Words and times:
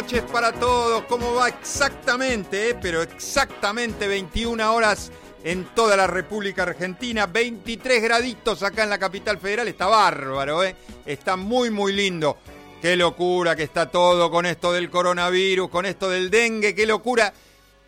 noches 0.00 0.22
para 0.32 0.50
todos. 0.52 1.04
¿Cómo 1.04 1.34
va 1.34 1.48
exactamente? 1.48 2.70
eh? 2.70 2.76
Pero 2.80 3.02
exactamente 3.02 4.08
21 4.08 4.74
horas 4.74 5.12
en 5.44 5.66
toda 5.74 5.94
la 5.94 6.06
República 6.06 6.62
Argentina, 6.62 7.26
23 7.26 8.02
graditos 8.02 8.62
acá 8.62 8.84
en 8.84 8.88
la 8.88 8.98
capital 8.98 9.36
federal, 9.36 9.68
está 9.68 9.88
bárbaro, 9.88 10.64
¿eh? 10.64 10.74
Está 11.04 11.36
muy, 11.36 11.68
muy 11.68 11.92
lindo. 11.92 12.38
Qué 12.80 12.96
locura 12.96 13.54
que 13.54 13.64
está 13.64 13.90
todo 13.90 14.30
con 14.30 14.46
esto 14.46 14.72
del 14.72 14.88
coronavirus, 14.88 15.68
con 15.68 15.84
esto 15.84 16.08
del 16.08 16.30
dengue, 16.30 16.74
qué 16.74 16.86
locura. 16.86 17.34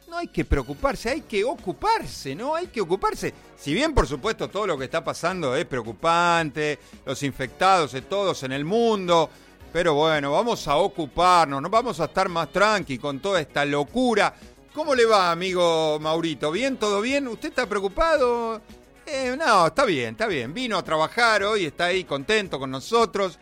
No 0.07 0.19
hay 0.19 0.29
que 0.29 0.45
preocuparse, 0.45 1.09
hay 1.09 1.23
que 1.23 1.43
ocuparse, 1.45 2.35
¿no? 2.35 2.55
Hay 2.55 2.67
que 2.67 2.83
ocuparse. 2.83 3.33
Si 3.59 3.73
bien, 3.73 3.95
por 3.95 4.07
supuesto, 4.07 4.51
todo 4.51 4.67
lo 4.67 4.77
que 4.77 4.85
está 4.85 5.03
pasando 5.03 5.57
es 5.57 5.65
preocupante, 5.65 6.79
los 7.07 7.23
infectados 7.23 7.93
de 7.93 8.03
todos 8.03 8.43
en 8.43 8.53
el 8.53 8.67
mundo, 8.67 9.31
pero 9.73 9.95
bueno, 9.95 10.33
vamos 10.33 10.69
a 10.69 10.77
ocuparnos, 10.77 11.63
no 11.63 11.71
vamos 11.71 11.99
a 12.01 12.05
estar 12.05 12.29
más 12.29 12.53
tranqui 12.53 12.99
con 12.99 13.21
toda 13.21 13.41
esta 13.41 13.65
locura. 13.65 14.35
¿Cómo 14.75 14.95
le 14.95 15.07
va, 15.07 15.31
amigo 15.31 15.99
Maurito? 16.01 16.51
¿Bien? 16.51 16.77
¿Todo 16.77 17.01
bien? 17.01 17.27
¿Usted 17.29 17.49
está 17.49 17.67
preocupado? 17.67 18.61
Eh, 19.07 19.35
no, 19.37 19.67
está 19.67 19.85
bien, 19.85 20.11
está 20.11 20.27
bien. 20.27 20.53
Vino 20.53 20.79
a 20.79 20.83
trabajar 20.83 21.43
hoy, 21.43 21.67
está 21.67 21.87
ahí 21.87 22.05
contento 22.05 22.59
con 22.59 22.71
nosotros. 22.71 23.39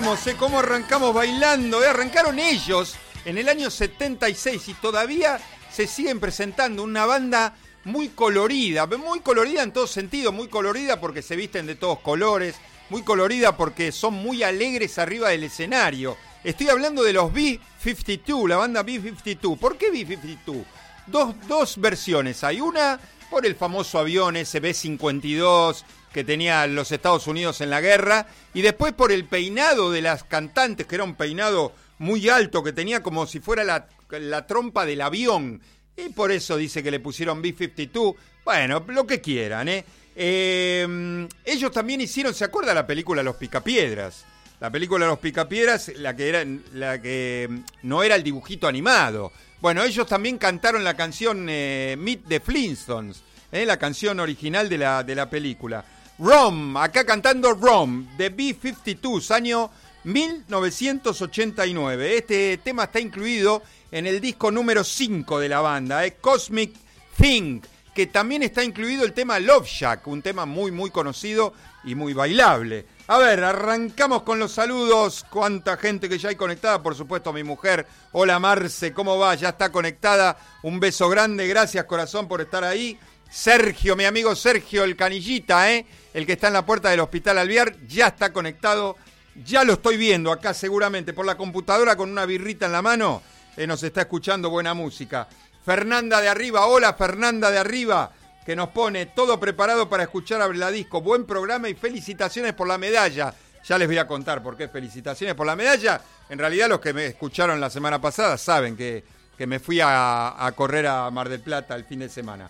Arrancamos, 0.10 0.28
eh? 0.28 0.36
¿Cómo 0.40 0.60
arrancamos 0.60 1.14
bailando? 1.14 1.84
eh? 1.84 1.88
Arrancaron 1.88 2.40
ellos 2.40 2.96
en 3.26 3.38
el 3.38 3.48
año 3.48 3.70
76 3.70 4.68
y 4.70 4.74
todavía 4.76 5.40
se 5.72 5.86
siguen 5.86 6.20
presentando 6.20 6.84
una 6.84 7.06
banda 7.06 7.56
muy 7.84 8.10
colorida, 8.10 8.88
muy 8.88 9.20
colorida 9.20 9.62
en 9.62 9.72
todo 9.72 9.86
sentido, 9.86 10.32
muy 10.32 10.48
colorida 10.48 11.00
porque 11.00 11.22
se 11.22 11.36
visten 11.36 11.68
de 11.68 11.76
todos 11.76 12.00
colores, 12.00 12.56
muy 12.90 13.04
colorida 13.04 13.56
porque 13.56 13.92
son 13.92 14.16
muy 14.16 14.42
alegres 14.42 14.98
arriba 14.98 15.30
del 15.30 15.44
escenario. 15.44 16.18
Estoy 16.44 16.70
hablando 16.70 17.04
de 17.04 17.14
los 17.14 17.32
B-52, 17.32 18.48
la 18.48 18.58
banda 18.58 18.82
B-52. 18.84 19.60
¿Por 19.60 19.78
qué 19.78 19.92
B-52? 19.92 20.66
dos, 21.08 21.36
dos 21.48 21.80
versiones. 21.80 22.44
Hay 22.44 22.62
una 22.62 23.00
por 23.30 23.46
el 23.46 23.56
famoso 23.56 24.00
avión 24.00 24.38
ese 24.38 24.60
B-52 24.60 25.84
que 26.14 26.24
tenía 26.24 26.66
los 26.68 26.92
Estados 26.92 27.28
Unidos 27.28 27.62
en 27.62 27.70
la 27.70 27.82
guerra, 27.82 28.28
y 28.54 28.62
después 28.62 28.94
por 28.94 29.12
el 29.12 29.26
peinado 29.26 29.92
de 29.92 30.02
las 30.02 30.24
cantantes, 30.24 30.88
que 30.88 30.96
era 30.96 31.04
un 31.04 31.16
peinado 31.16 31.74
muy 32.00 32.30
alto, 32.30 32.64
que 32.64 32.74
tenía 32.74 33.04
como 33.04 33.28
si 33.28 33.40
fuera 33.40 33.64
la, 33.64 33.88
la 34.10 34.48
trompa 34.48 34.86
del 34.86 35.02
avión. 35.02 35.62
Y 35.96 36.10
por 36.10 36.32
eso 36.32 36.56
dice 36.56 36.82
que 36.82 36.92
le 36.92 37.00
pusieron 37.00 37.42
B-52. 37.42 38.16
Bueno, 38.46 38.84
lo 38.88 39.06
que 39.06 39.20
quieran, 39.20 39.68
¿eh? 39.68 39.84
Eh, 40.16 41.28
ellos 41.46 41.72
también 41.72 42.02
hicieron, 42.02 42.34
¿se 42.34 42.44
acuerda 42.44 42.74
la 42.74 42.88
película 42.88 43.24
Los 43.24 43.36
Picapiedras? 43.36 44.26
La 44.60 44.70
película 44.70 45.08
Los 45.08 45.20
Picapiedras, 45.20 45.92
la 45.96 46.16
que 46.16 46.28
era, 46.28 46.44
la 46.74 47.02
que 47.02 47.48
mm, 47.50 47.60
no 47.84 48.04
era 48.04 48.16
el 48.16 48.24
dibujito 48.24 48.68
animado. 48.68 49.32
Bueno, 49.62 49.84
ellos 49.84 50.08
también 50.08 50.38
cantaron 50.38 50.84
la 50.84 50.96
canción 50.96 51.48
eh, 51.50 51.96
Meet 51.98 52.28
the 52.28 52.40
Flintstones, 52.42 53.24
eh, 53.52 53.66
la 53.66 53.78
canción 53.78 54.20
original 54.20 54.68
de 54.68 54.78
la, 54.78 55.04
de 55.04 55.16
la 55.16 55.30
película. 55.30 55.86
Rom, 56.20 56.76
acá 56.76 57.06
cantando 57.06 57.54
Rom, 57.54 58.06
de 58.18 58.28
B-52, 58.28 59.32
año 59.32 59.72
1989. 60.04 62.18
Este 62.18 62.58
tema 62.58 62.84
está 62.84 63.00
incluido 63.00 63.64
en 63.90 64.06
el 64.06 64.20
disco 64.20 64.52
número 64.52 64.84
5 64.84 65.40
de 65.40 65.48
la 65.48 65.62
banda, 65.62 66.06
eh, 66.06 66.18
Cosmic 66.20 66.74
Thing, 67.18 67.62
que 67.96 68.08
también 68.08 68.44
está 68.44 68.66
incluido 68.66 69.06
el 69.06 69.14
tema 69.14 69.40
Love 69.40 69.66
Shack, 69.66 70.08
un 70.08 70.22
tema 70.22 70.46
muy, 70.46 70.72
muy 70.72 70.92
conocido 70.92 71.54
y 71.86 71.96
muy 71.96 72.12
bailable. 72.12 72.86
A 73.08 73.18
ver, 73.18 73.42
arrancamos 73.42 74.24
con 74.24 74.40
los 74.40 74.52
saludos. 74.52 75.26
Cuánta 75.30 75.78
gente 75.78 76.10
que 76.10 76.20
ya 76.20 76.28
hay 76.30 76.36
conectada, 76.36 76.84
por 76.84 76.96
supuesto, 76.96 77.32
mi 77.32 77.44
mujer. 77.44 77.88
Hola 78.12 78.40
Marce, 78.40 78.92
¿cómo 78.94 79.18
va? 79.18 79.36
Ya 79.36 79.48
está 79.50 79.72
conectada. 79.72 80.38
Un 80.64 80.82
beso 80.82 81.08
grande, 81.08 81.48
gracias 81.48 81.86
corazón 81.86 82.28
por 82.28 82.42
estar 82.42 82.66
ahí. 82.66 83.00
Sergio, 83.30 83.96
mi 83.96 84.06
amigo 84.06 84.36
Sergio, 84.36 84.84
el 84.84 84.96
canillita, 84.96 85.72
¿eh? 85.72 85.86
el 86.14 86.26
que 86.26 86.34
está 86.34 86.48
en 86.48 86.54
la 86.54 86.66
puerta 86.66 86.90
del 86.90 87.00
Hospital 87.00 87.38
Alviar, 87.38 87.76
ya 87.88 88.08
está 88.08 88.34
conectado. 88.34 88.98
Ya 89.46 89.64
lo 89.64 89.74
estoy 89.74 89.96
viendo 89.98 90.32
acá 90.32 90.54
seguramente 90.54 91.14
por 91.14 91.26
la 91.26 91.38
computadora 91.38 91.96
con 91.96 92.10
una 92.10 92.26
birrita 92.26 92.66
en 92.66 92.72
la 92.72 92.82
mano. 92.82 93.22
eh, 93.56 93.68
nos 93.68 93.84
está 93.84 94.02
escuchando 94.02 94.50
buena 94.50 94.74
música. 94.74 95.28
Fernanda 95.64 96.20
de 96.22 96.30
Arriba, 96.30 96.66
hola 96.66 96.94
Fernanda 96.96 97.52
de 97.52 97.60
Arriba, 97.60 98.12
que 98.46 98.56
nos 98.56 98.70
pone 98.70 99.06
todo 99.08 99.40
preparado 99.40 99.88
para 99.88 100.04
escuchar 100.04 100.42
a 100.42 100.48
la 100.48 100.72
disco. 100.72 101.02
Buen 101.02 101.26
programa 101.26 101.70
y 101.70 101.76
felicitaciones 101.76 102.54
por 102.54 102.68
la 102.68 102.78
medalla. 102.78 103.34
Ya 103.64 103.78
les 103.78 103.88
voy 103.88 103.98
a 103.98 104.08
contar 104.08 104.42
por 104.42 104.58
qué 104.58 104.68
felicitaciones 104.68 105.36
por 105.36 105.46
la 105.46 105.56
medalla. 105.56 106.02
En 106.30 106.40
realidad 106.40 106.68
los 106.68 106.80
que 106.80 106.94
me 106.94 107.06
escucharon 107.06 107.62
la 107.62 107.70
semana 107.70 108.02
pasada 108.02 108.38
saben 108.38 108.76
que, 108.76 109.04
que 109.38 109.46
me 109.46 109.60
fui 109.60 109.80
a, 109.80 110.46
a 110.46 110.52
correr 110.54 110.88
a 110.88 111.10
Mar 111.12 111.30
del 111.30 111.42
Plata 111.42 111.76
el 111.76 111.86
fin 111.86 112.00
de 112.00 112.10
semana. 112.10 112.50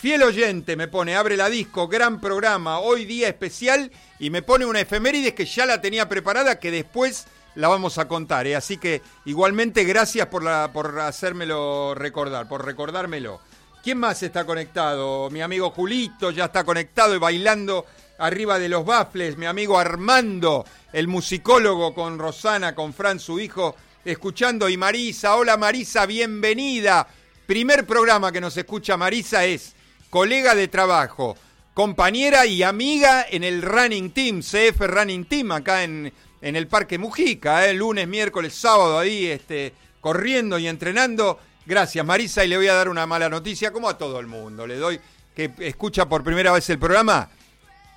Fiel 0.00 0.22
oyente 0.22 0.76
me 0.76 0.88
pone, 0.88 1.14
abre 1.14 1.36
la 1.36 1.50
disco, 1.50 1.86
gran 1.86 2.22
programa, 2.22 2.78
hoy 2.78 3.04
día 3.04 3.28
especial, 3.28 3.92
y 4.18 4.30
me 4.30 4.40
pone 4.40 4.64
una 4.64 4.80
efemérides 4.80 5.34
que 5.34 5.44
ya 5.44 5.66
la 5.66 5.82
tenía 5.82 6.08
preparada, 6.08 6.58
que 6.58 6.70
después 6.70 7.26
la 7.54 7.68
vamos 7.68 7.98
a 7.98 8.08
contar. 8.08 8.46
¿eh? 8.46 8.56
Así 8.56 8.78
que 8.78 9.02
igualmente 9.26 9.84
gracias 9.84 10.28
por, 10.28 10.42
por 10.72 10.98
hacérmelo 11.00 11.94
recordar, 11.94 12.48
por 12.48 12.64
recordármelo. 12.64 13.42
¿Quién 13.82 13.98
más 13.98 14.22
está 14.22 14.46
conectado? 14.46 15.28
Mi 15.28 15.42
amigo 15.42 15.68
Julito 15.68 16.30
ya 16.30 16.46
está 16.46 16.64
conectado 16.64 17.14
y 17.14 17.18
bailando 17.18 17.84
arriba 18.20 18.58
de 18.58 18.70
los 18.70 18.86
bafles. 18.86 19.36
Mi 19.36 19.44
amigo 19.44 19.78
Armando, 19.78 20.64
el 20.94 21.08
musicólogo 21.08 21.92
con 21.92 22.18
Rosana, 22.18 22.74
con 22.74 22.94
Fran, 22.94 23.20
su 23.20 23.38
hijo, 23.38 23.76
escuchando. 24.02 24.66
Y 24.70 24.78
Marisa, 24.78 25.36
hola 25.36 25.58
Marisa, 25.58 26.06
bienvenida. 26.06 27.06
Primer 27.46 27.86
programa 27.86 28.32
que 28.32 28.40
nos 28.40 28.56
escucha 28.56 28.96
Marisa 28.96 29.44
es 29.44 29.74
colega 30.10 30.54
de 30.54 30.68
trabajo, 30.68 31.36
compañera 31.72 32.44
y 32.44 32.62
amiga 32.62 33.24
en 33.30 33.44
el 33.44 33.62
Running 33.62 34.10
Team, 34.10 34.40
CF 34.40 34.80
Running 34.80 35.24
Team, 35.24 35.52
acá 35.52 35.84
en, 35.84 36.12
en 36.42 36.56
el 36.56 36.66
Parque 36.66 36.98
Mujica, 36.98 37.66
¿eh? 37.66 37.72
lunes, 37.72 38.08
miércoles, 38.08 38.54
sábado, 38.54 38.98
ahí 38.98 39.26
este, 39.26 39.72
corriendo 40.00 40.58
y 40.58 40.66
entrenando. 40.66 41.38
Gracias, 41.64 42.04
Marisa, 42.04 42.44
y 42.44 42.48
le 42.48 42.56
voy 42.56 42.66
a 42.66 42.74
dar 42.74 42.88
una 42.88 43.06
mala 43.06 43.28
noticia, 43.28 43.72
como 43.72 43.88
a 43.88 43.96
todo 43.96 44.18
el 44.18 44.26
mundo. 44.26 44.66
Le 44.66 44.76
doy 44.76 45.00
que 45.34 45.52
escucha 45.60 46.08
por 46.08 46.24
primera 46.24 46.52
vez 46.52 46.68
el 46.70 46.78
programa. 46.78 47.30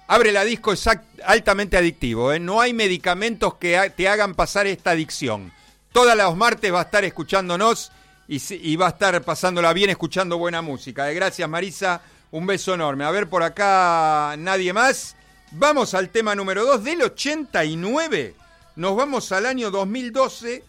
Abre 0.07 0.31
la 0.31 0.43
disco 0.43 0.73
es 0.73 0.87
altamente 1.25 1.77
adictivo. 1.77 2.31
¿eh? 2.31 2.39
No 2.39 2.61
hay 2.61 2.73
medicamentos 2.73 3.55
que 3.55 3.91
te 3.95 4.07
hagan 4.07 4.35
pasar 4.35 4.67
esta 4.67 4.91
adicción. 4.91 5.51
Todas 5.91 6.15
los 6.15 6.35
martes 6.35 6.71
va 6.73 6.81
a 6.81 6.83
estar 6.83 7.03
escuchándonos 7.03 7.91
y, 8.27 8.41
y, 8.55 8.75
va 8.75 8.87
a 8.87 8.89
estar 8.89 9.21
pasándola 9.21 9.73
bien 9.73 9.89
escuchando 9.89 10.37
buena 10.37 10.61
música. 10.61 11.11
¿eh? 11.11 11.13
Gracias, 11.15 11.47
Marisa. 11.49 12.01
Un 12.31 12.47
beso 12.47 12.73
enorme. 12.73 13.05
A 13.05 13.11
ver, 13.11 13.29
por 13.29 13.43
acá 13.43 14.35
nadie 14.37 14.73
más. 14.73 15.15
Vamos 15.51 15.93
al 15.93 16.09
tema 16.09 16.33
número 16.33 16.65
2 16.65 16.83
del 16.83 17.01
89. 17.03 18.33
Nos 18.75 18.95
vamos 18.95 19.31
al 19.31 19.45
año 19.45 19.69
2012, 19.69 20.63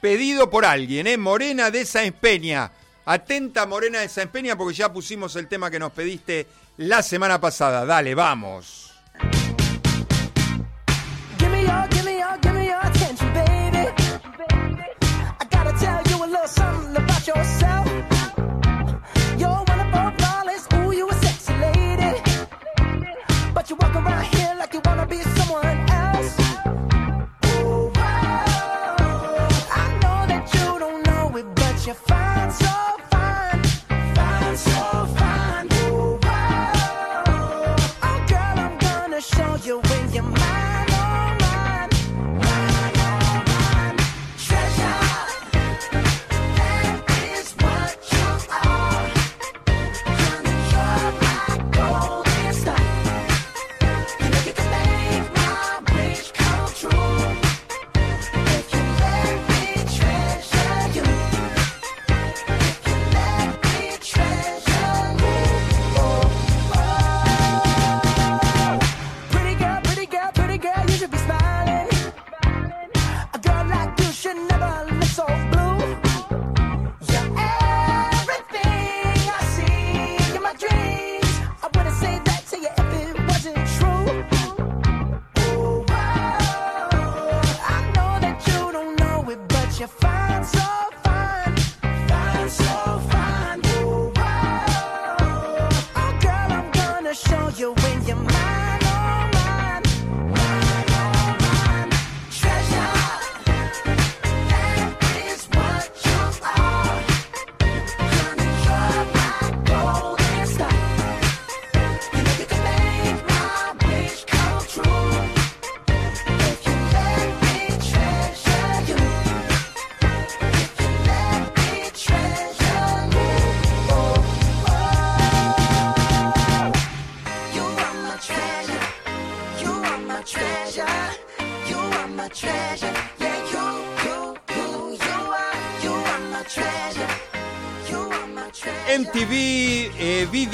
pedido 0.00 0.48
por 0.48 0.64
alguien, 0.64 1.06
¿eh? 1.06 1.18
Morena 1.18 1.70
de 1.70 1.84
Sáenz 1.84 2.16
Peña. 2.18 2.72
Atenta, 3.04 3.66
Morena 3.66 4.00
de 4.00 4.08
Sáenz 4.08 4.30
Peña, 4.30 4.56
porque 4.56 4.74
ya 4.74 4.90
pusimos 4.90 5.36
el 5.36 5.46
tema 5.46 5.70
que 5.70 5.78
nos 5.78 5.92
pediste 5.92 6.46
la 6.78 7.02
semana 7.02 7.38
pasada. 7.38 7.84
Dale, 7.84 8.14
vamos. 8.14 8.89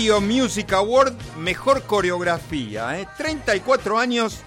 Eh, 0.07 0.21
Video 0.21 0.21
Music 0.21 0.73
Award, 0.73 1.15
mejor 1.39 1.83
coreografía. 1.83 3.01
eh. 3.01 3.09
34 3.17 3.99
años, 3.99 4.39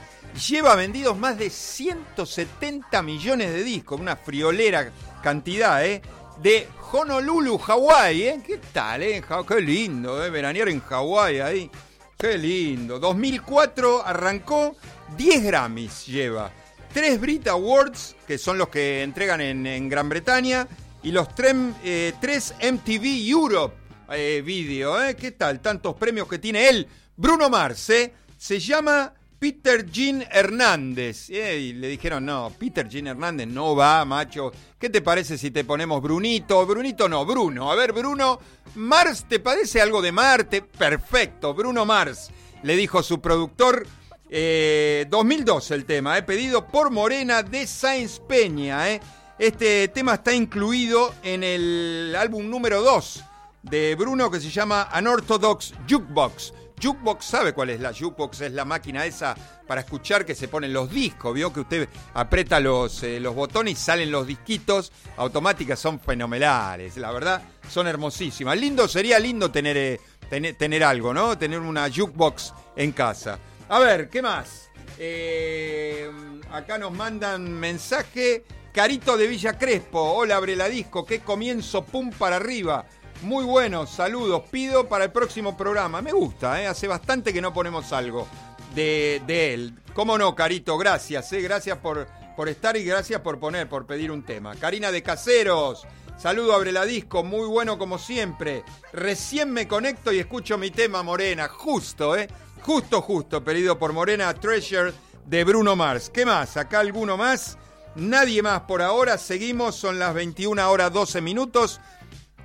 lleva 0.47 0.75
vendidos 0.75 1.17
más 1.17 1.37
de 1.37 1.49
170 1.49 3.01
millones 3.01 3.51
de 3.51 3.63
discos, 3.63 3.99
una 3.99 4.15
friolera 4.15 4.91
cantidad, 5.21 5.85
¿eh? 5.85 6.01
De 6.41 6.67
Honolulu, 6.91 7.57
Hawái, 7.57 8.21
¿eh? 8.23 8.41
¿Qué 8.45 8.59
tal, 8.71 9.03
eh? 9.03 9.21
Qué 9.47 9.61
lindo, 9.61 10.23
¿eh? 10.23 10.29
Veranear 10.29 10.69
en 10.69 10.79
Hawái 10.79 11.39
ahí. 11.41 11.69
Qué 12.17 12.37
lindo. 12.37 12.99
2004 12.99 14.05
arrancó, 14.05 14.77
10 15.17 15.43
Grammys 15.43 16.05
lleva. 16.05 16.51
3 16.93 17.19
Brit 17.19 17.47
Awards, 17.47 18.15
que 18.25 18.37
son 18.37 18.57
los 18.57 18.69
que 18.69 19.03
entregan 19.03 19.41
en, 19.41 19.67
en 19.67 19.89
Gran 19.89 20.07
Bretaña, 20.07 20.67
y 21.03 21.11
los 21.11 21.35
3 21.35 22.53
MTV 22.61 23.29
Europe 23.29 23.78
eh, 24.11 24.41
Video, 24.45 25.01
¿eh? 25.03 25.15
¿Qué 25.15 25.31
tal? 25.31 25.59
Tantos 25.59 25.95
premios 25.95 26.27
que 26.27 26.39
tiene 26.39 26.69
él. 26.69 26.87
Bruno 27.15 27.49
Mars, 27.49 27.89
¿eh? 27.89 28.13
Se 28.37 28.59
llama 28.59 29.13
Peter 29.37 29.89
Jean 29.89 30.25
Hernández. 30.31 31.29
Eh, 31.29 31.57
y 31.59 31.73
le 31.73 31.87
dijeron, 31.87 32.25
no, 32.25 32.51
Peter 32.57 32.87
Jean 32.87 33.07
Hernández 33.07 33.47
no 33.47 33.75
va, 33.75 34.03
macho. 34.05 34.51
¿Qué 34.77 34.89
te 34.89 35.01
parece 35.01 35.37
si 35.37 35.51
te 35.51 35.63
ponemos 35.63 36.01
Brunito? 36.01 36.65
Brunito 36.65 37.07
no, 37.07 37.25
Bruno. 37.25 37.71
A 37.71 37.75
ver, 37.75 37.93
Bruno, 37.93 38.39
Mars, 38.75 39.25
¿te 39.27 39.39
parece 39.39 39.81
algo 39.81 40.01
de 40.01 40.11
Marte? 40.11 40.61
Perfecto, 40.61 41.53
Bruno 41.53 41.85
Mars, 41.85 42.29
le 42.63 42.75
dijo 42.75 43.01
su 43.03 43.21
productor. 43.21 43.87
Eh, 44.31 45.07
2002 45.09 45.71
el 45.71 45.85
tema, 45.85 46.15
eh, 46.17 46.21
pedido 46.21 46.67
por 46.67 46.91
Morena 46.91 47.41
de 47.41 47.65
Sáenz 47.65 48.19
Peña. 48.19 48.91
eh. 48.91 49.01
Este 49.39 49.87
tema 49.87 50.15
está 50.15 50.33
incluido 50.33 51.15
en 51.23 51.43
el 51.43 52.13
álbum 52.17 52.49
número 52.49 52.81
2 52.81 53.23
de 53.69 53.95
Bruno 53.95 54.31
que 54.31 54.39
se 54.39 54.49
llama 54.49 54.89
Unorthodox 54.97 55.73
Jukebox. 55.87 56.53
Jukebox, 56.81 57.25
¿sabe 57.25 57.53
cuál 57.53 57.71
es 57.71 57.79
la 57.79 57.93
jukebox? 57.93 58.41
Es 58.41 58.53
la 58.53 58.65
máquina 58.65 59.05
esa 59.05 59.35
para 59.67 59.81
escuchar 59.81 60.25
que 60.25 60.33
se 60.33 60.47
ponen 60.47 60.73
los 60.73 60.89
discos. 60.89 61.33
Vio 61.33 61.51
que 61.51 61.59
usted 61.59 61.89
aprieta 62.13 62.59
los, 62.59 63.03
eh, 63.03 63.19
los 63.19 63.35
botones 63.35 63.73
y 63.73 63.75
salen 63.75 64.11
los 64.11 64.25
disquitos 64.25 64.91
automáticas. 65.17 65.79
Son 65.79 65.99
fenomenales, 65.99 66.97
la 66.97 67.11
verdad, 67.11 67.41
son 67.69 67.87
hermosísimas. 67.87 68.57
Lindo, 68.57 68.87
sería 68.87 69.19
lindo 69.19 69.51
tener, 69.51 69.77
eh, 69.77 69.99
tener, 70.29 70.55
tener 70.55 70.83
algo, 70.83 71.13
¿no? 71.13 71.37
Tener 71.37 71.59
una 71.59 71.89
jukebox 71.89 72.53
en 72.75 72.93
casa. 72.93 73.37
A 73.67 73.79
ver, 73.79 74.09
¿qué 74.09 74.21
más? 74.21 74.69
Eh, 74.97 76.09
acá 76.51 76.77
nos 76.77 76.91
mandan 76.91 77.51
mensaje. 77.51 78.45
Carito 78.71 79.17
de 79.17 79.27
Villa 79.27 79.57
Crespo. 79.57 79.99
Hola, 79.99 80.37
Abreladisco. 80.37 81.05
Qué 81.05 81.19
comienzo, 81.19 81.83
pum 81.83 82.11
para 82.11 82.37
arriba. 82.37 82.85
Muy 83.21 83.43
bueno, 83.43 83.85
saludos. 83.85 84.43
Pido 84.49 84.87
para 84.87 85.05
el 85.05 85.11
próximo 85.11 85.57
programa. 85.57 86.01
Me 86.01 86.13
gusta, 86.13 86.61
¿eh? 86.61 86.67
hace 86.67 86.87
bastante 86.87 87.33
que 87.33 87.41
no 87.41 87.53
ponemos 87.53 87.91
algo 87.91 88.27
de, 88.73 89.21
él. 89.53 89.73
¿Cómo 89.93 90.17
no, 90.17 90.35
Carito? 90.35 90.77
Gracias, 90.77 91.33
¿eh? 91.33 91.41
gracias 91.41 91.77
por, 91.79 92.07
por 92.37 92.47
estar 92.47 92.77
y 92.77 92.85
gracias 92.85 93.19
por 93.19 93.39
poner, 93.39 93.67
por 93.67 93.85
pedir 93.85 94.09
un 94.11 94.23
tema. 94.23 94.55
Karina 94.55 94.91
de 94.91 95.03
Caseros. 95.03 95.85
Saludo 96.17 96.53
a 96.53 96.59
Breladisco, 96.59 97.23
muy 97.23 97.47
bueno 97.47 97.77
como 97.77 97.97
siempre. 97.97 98.63
Recién 98.93 99.51
me 99.51 99.67
conecto 99.67 100.11
y 100.11 100.19
escucho 100.19 100.57
mi 100.57 100.71
tema 100.71 101.03
Morena, 101.03 101.47
justo, 101.47 102.15
¿eh? 102.17 102.29
Justo, 102.61 103.01
justo, 103.01 103.43
pedido 103.43 103.79
por 103.79 103.93
Morena 103.93 104.33
Treasure 104.33 104.93
de 105.25 105.43
Bruno 105.43 105.75
Mars. 105.75 106.09
¿Qué 106.09 106.25
más? 106.25 106.57
¿Acá 106.57 106.79
alguno 106.79 107.17
más? 107.17 107.57
Nadie 107.95 108.41
más 108.41 108.61
por 108.61 108.81
ahora. 108.81 109.17
Seguimos, 109.17 109.75
son 109.75 109.97
las 109.97 110.13
21 110.13 110.69
horas 110.69 110.91
12 110.91 111.21
minutos. 111.21 111.79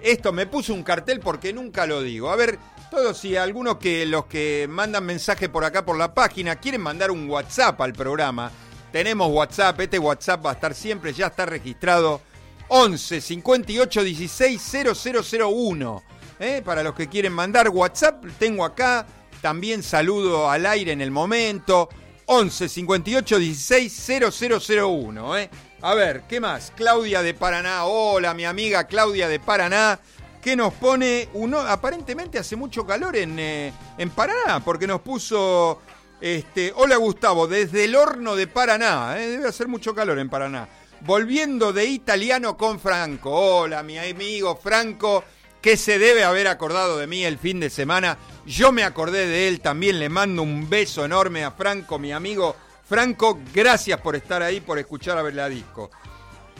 Esto 0.04 0.34
me 0.34 0.46
puse 0.46 0.70
un 0.70 0.82
cartel 0.82 1.18
porque 1.18 1.54
nunca 1.54 1.86
lo 1.86 2.02
digo. 2.02 2.28
A 2.28 2.36
ver, 2.36 2.58
todos 2.90 3.24
y 3.24 3.36
algunos 3.36 3.78
que 3.78 4.04
los 4.04 4.26
que 4.26 4.66
mandan 4.68 5.06
mensaje 5.06 5.48
por 5.48 5.64
acá 5.64 5.86
por 5.86 5.96
la 5.96 6.12
página 6.12 6.56
quieren 6.56 6.82
mandar 6.82 7.10
un 7.10 7.26
WhatsApp 7.28 7.80
al 7.80 7.94
programa. 7.94 8.50
Tenemos 8.92 9.32
WhatsApp, 9.32 9.80
este 9.80 9.98
WhatsApp 9.98 10.44
va 10.44 10.50
a 10.50 10.52
estar 10.52 10.74
siempre, 10.74 11.14
ya 11.14 11.28
está 11.28 11.46
registrado 11.46 12.20
11 12.68 13.18
58 13.18 14.04
16 14.04 14.76
0001. 15.02 16.02
¿eh? 16.38 16.60
Para 16.62 16.82
los 16.82 16.94
que 16.94 17.08
quieren 17.08 17.32
mandar 17.32 17.70
WhatsApp, 17.70 18.26
tengo 18.38 18.66
acá. 18.66 19.06
También 19.40 19.82
saludo 19.82 20.50
al 20.50 20.66
aire 20.66 20.92
en 20.92 21.00
el 21.00 21.10
momento. 21.10 21.88
11 22.26 22.68
58 22.68 23.38
16 23.38 24.10
0001. 24.38 25.38
¿eh? 25.38 25.50
A 25.84 25.94
ver, 25.94 26.22
¿qué 26.26 26.40
más? 26.40 26.72
Claudia 26.74 27.20
de 27.20 27.34
Paraná. 27.34 27.84
Hola, 27.84 28.32
mi 28.32 28.46
amiga 28.46 28.84
Claudia 28.84 29.28
de 29.28 29.38
Paraná. 29.38 30.00
Que 30.40 30.56
nos 30.56 30.72
pone 30.72 31.28
uno. 31.34 31.58
Aparentemente 31.58 32.38
hace 32.38 32.56
mucho 32.56 32.86
calor 32.86 33.14
en, 33.16 33.38
eh, 33.38 33.70
en 33.98 34.08
Paraná, 34.08 34.64
porque 34.64 34.86
nos 34.86 35.02
puso. 35.02 35.82
Este, 36.22 36.72
hola 36.74 36.96
Gustavo, 36.96 37.46
desde 37.46 37.84
el 37.84 37.96
horno 37.96 38.34
de 38.34 38.46
Paraná. 38.46 39.16
¿eh? 39.18 39.28
Debe 39.28 39.46
hacer 39.46 39.68
mucho 39.68 39.94
calor 39.94 40.18
en 40.18 40.30
Paraná. 40.30 40.66
Volviendo 41.02 41.74
de 41.74 41.84
italiano 41.84 42.56
con 42.56 42.80
Franco. 42.80 43.30
Hola, 43.30 43.82
mi 43.82 43.98
amigo 43.98 44.56
Franco, 44.56 45.22
que 45.60 45.76
se 45.76 45.98
debe 45.98 46.24
haber 46.24 46.48
acordado 46.48 46.96
de 46.96 47.06
mí 47.06 47.26
el 47.26 47.36
fin 47.36 47.60
de 47.60 47.68
semana. 47.68 48.16
Yo 48.46 48.72
me 48.72 48.84
acordé 48.84 49.26
de 49.26 49.48
él 49.48 49.60
también. 49.60 49.98
Le 49.98 50.08
mando 50.08 50.40
un 50.40 50.66
beso 50.66 51.04
enorme 51.04 51.44
a 51.44 51.50
Franco, 51.50 51.98
mi 51.98 52.10
amigo 52.10 52.56
Franco. 52.86 53.40
Gracias 53.52 54.00
por 54.00 54.16
estar 54.16 54.42
ahí, 54.42 54.60
por 54.60 54.78
escuchar 54.78 55.18
a 55.18 55.22
ver 55.22 55.34
la 55.34 55.48
disco. 55.48 55.90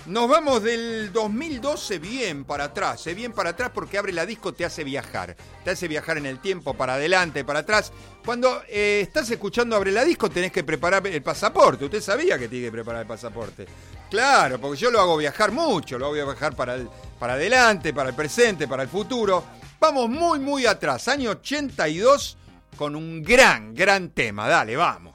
Nos 0.07 0.29
vamos 0.29 0.63
del 0.63 1.11
2012 1.15 1.99
bien 1.99 2.45
para 2.45 2.65
atrás, 2.65 3.07
¿eh? 3.07 3.15
bien 3.15 3.33
para 3.33 3.51
atrás 3.51 3.71
porque 3.73 3.97
abre 3.97 4.13
la 4.13 4.27
disco 4.27 4.53
te 4.53 4.67
hace 4.67 4.85
viajar, 4.85 5.35
te 5.65 5.71
hace 5.71 5.89
viajar 5.89 6.19
en 6.19 6.27
el 6.27 6.41
tiempo, 6.41 6.75
para 6.75 6.95
adelante, 6.95 7.43
para 7.43 7.61
atrás. 7.61 7.91
Cuando 8.23 8.63
eh, 8.69 9.01
estás 9.01 9.31
escuchando 9.31 9.75
abre 9.75 9.93
la 9.93 10.05
disco 10.05 10.29
tenés 10.29 10.53
que 10.53 10.63
preparar 10.63 11.07
el 11.07 11.23
pasaporte, 11.23 11.87
usted 11.87 12.03
sabía 12.03 12.39
que 12.39 12.49
tiene 12.49 12.67
que 12.67 12.73
preparar 12.73 13.01
el 13.01 13.09
pasaporte. 13.09 13.67
Claro, 14.11 14.61
porque 14.61 14.77
yo 14.77 14.91
lo 14.91 15.01
hago 15.01 15.17
viajar 15.17 15.53
mucho, 15.53 15.99
lo 15.99 16.05
hago 16.05 16.15
viajar 16.15 16.55
para, 16.55 16.75
el, 16.75 16.87
para 17.19 17.33
adelante, 17.33 17.95
para 17.95 18.11
el 18.11 18.15
presente, 18.15 18.69
para 18.69 18.83
el 18.83 18.91
futuro. 18.91 19.43
Vamos 19.81 20.11
muy, 20.11 20.39
muy 20.39 20.67
atrás, 20.67 21.09
año 21.09 21.31
82, 21.31 22.37
con 22.77 22.95
un 22.95 23.23
gran, 23.23 23.75
gran 23.75 24.11
tema, 24.11 24.49
dale, 24.49 24.77
vamos. 24.77 25.14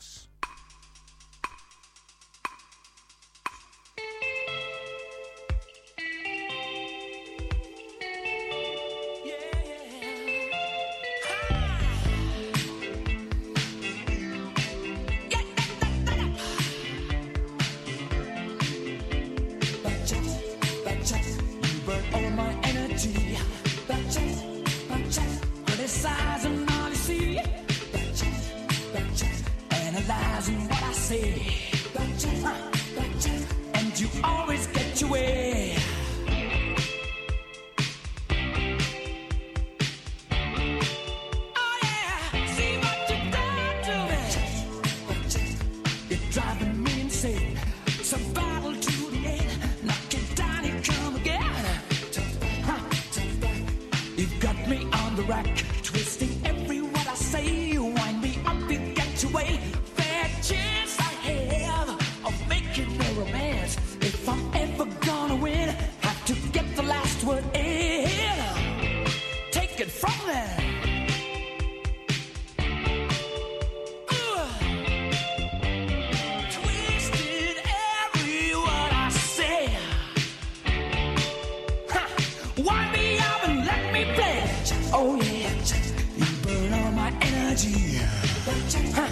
My 87.67 88.53
energy. 88.53 88.91
Ha! 88.91 89.05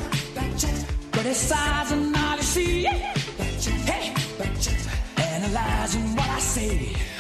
Criticizing 1.12 2.16
all 2.16 2.38
you 2.38 2.42
see. 2.44 2.84
Hey, 2.84 4.13
analyzing 5.18 6.16
what 6.16 6.30
I 6.30 6.39
say. 6.39 7.17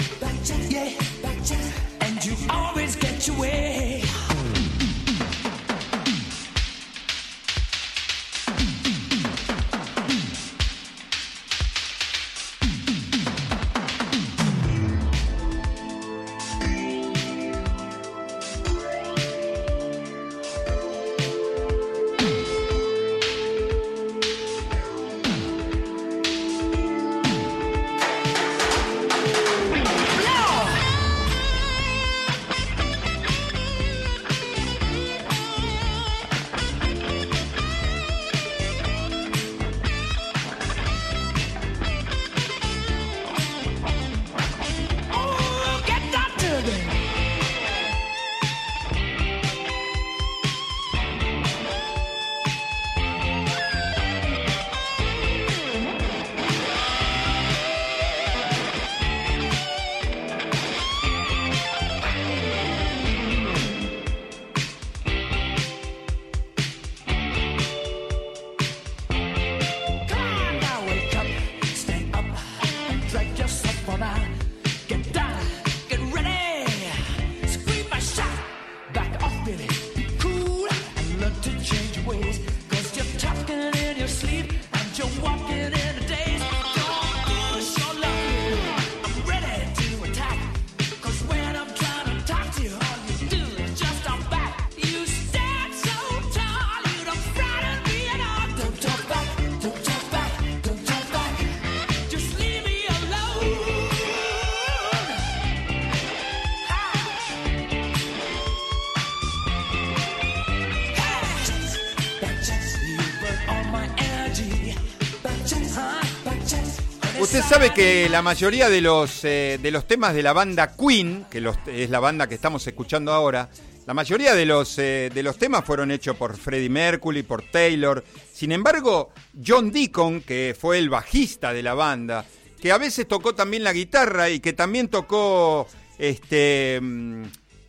Usted 117.27 117.43
sabe 117.43 117.73
que 117.73 118.07
la 118.07 118.21
mayoría 118.21 118.69
de 118.69 118.79
los, 118.79 119.25
eh, 119.25 119.59
de 119.61 119.69
los 119.69 119.85
temas 119.85 120.13
de 120.13 120.23
la 120.23 120.31
banda 120.31 120.77
Queen, 120.77 121.25
que 121.29 121.43
es 121.67 121.89
la 121.89 121.99
banda 121.99 122.25
que 122.29 122.35
estamos 122.35 122.65
escuchando 122.65 123.11
ahora, 123.11 123.49
la 123.85 123.93
mayoría 123.93 124.33
de 124.33 124.45
los, 124.45 124.79
eh, 124.79 125.11
de 125.13 125.23
los 125.23 125.37
temas 125.37 125.65
fueron 125.65 125.91
hechos 125.91 126.15
por 126.15 126.37
Freddie 126.37 126.69
Mercury, 126.69 127.23
por 127.23 127.41
Taylor. 127.41 128.01
Sin 128.31 128.53
embargo, 128.53 129.11
John 129.45 129.73
Deacon, 129.73 130.21
que 130.21 130.55
fue 130.57 130.77
el 130.77 130.89
bajista 130.89 131.51
de 131.51 131.63
la 131.63 131.73
banda, 131.73 132.23
que 132.61 132.71
a 132.71 132.77
veces 132.77 133.09
tocó 133.09 133.35
también 133.35 133.65
la 133.65 133.73
guitarra 133.73 134.29
y 134.29 134.39
que 134.39 134.53
también 134.53 134.87
tocó 134.87 135.67
este 135.97 136.79
mm, 136.81 137.23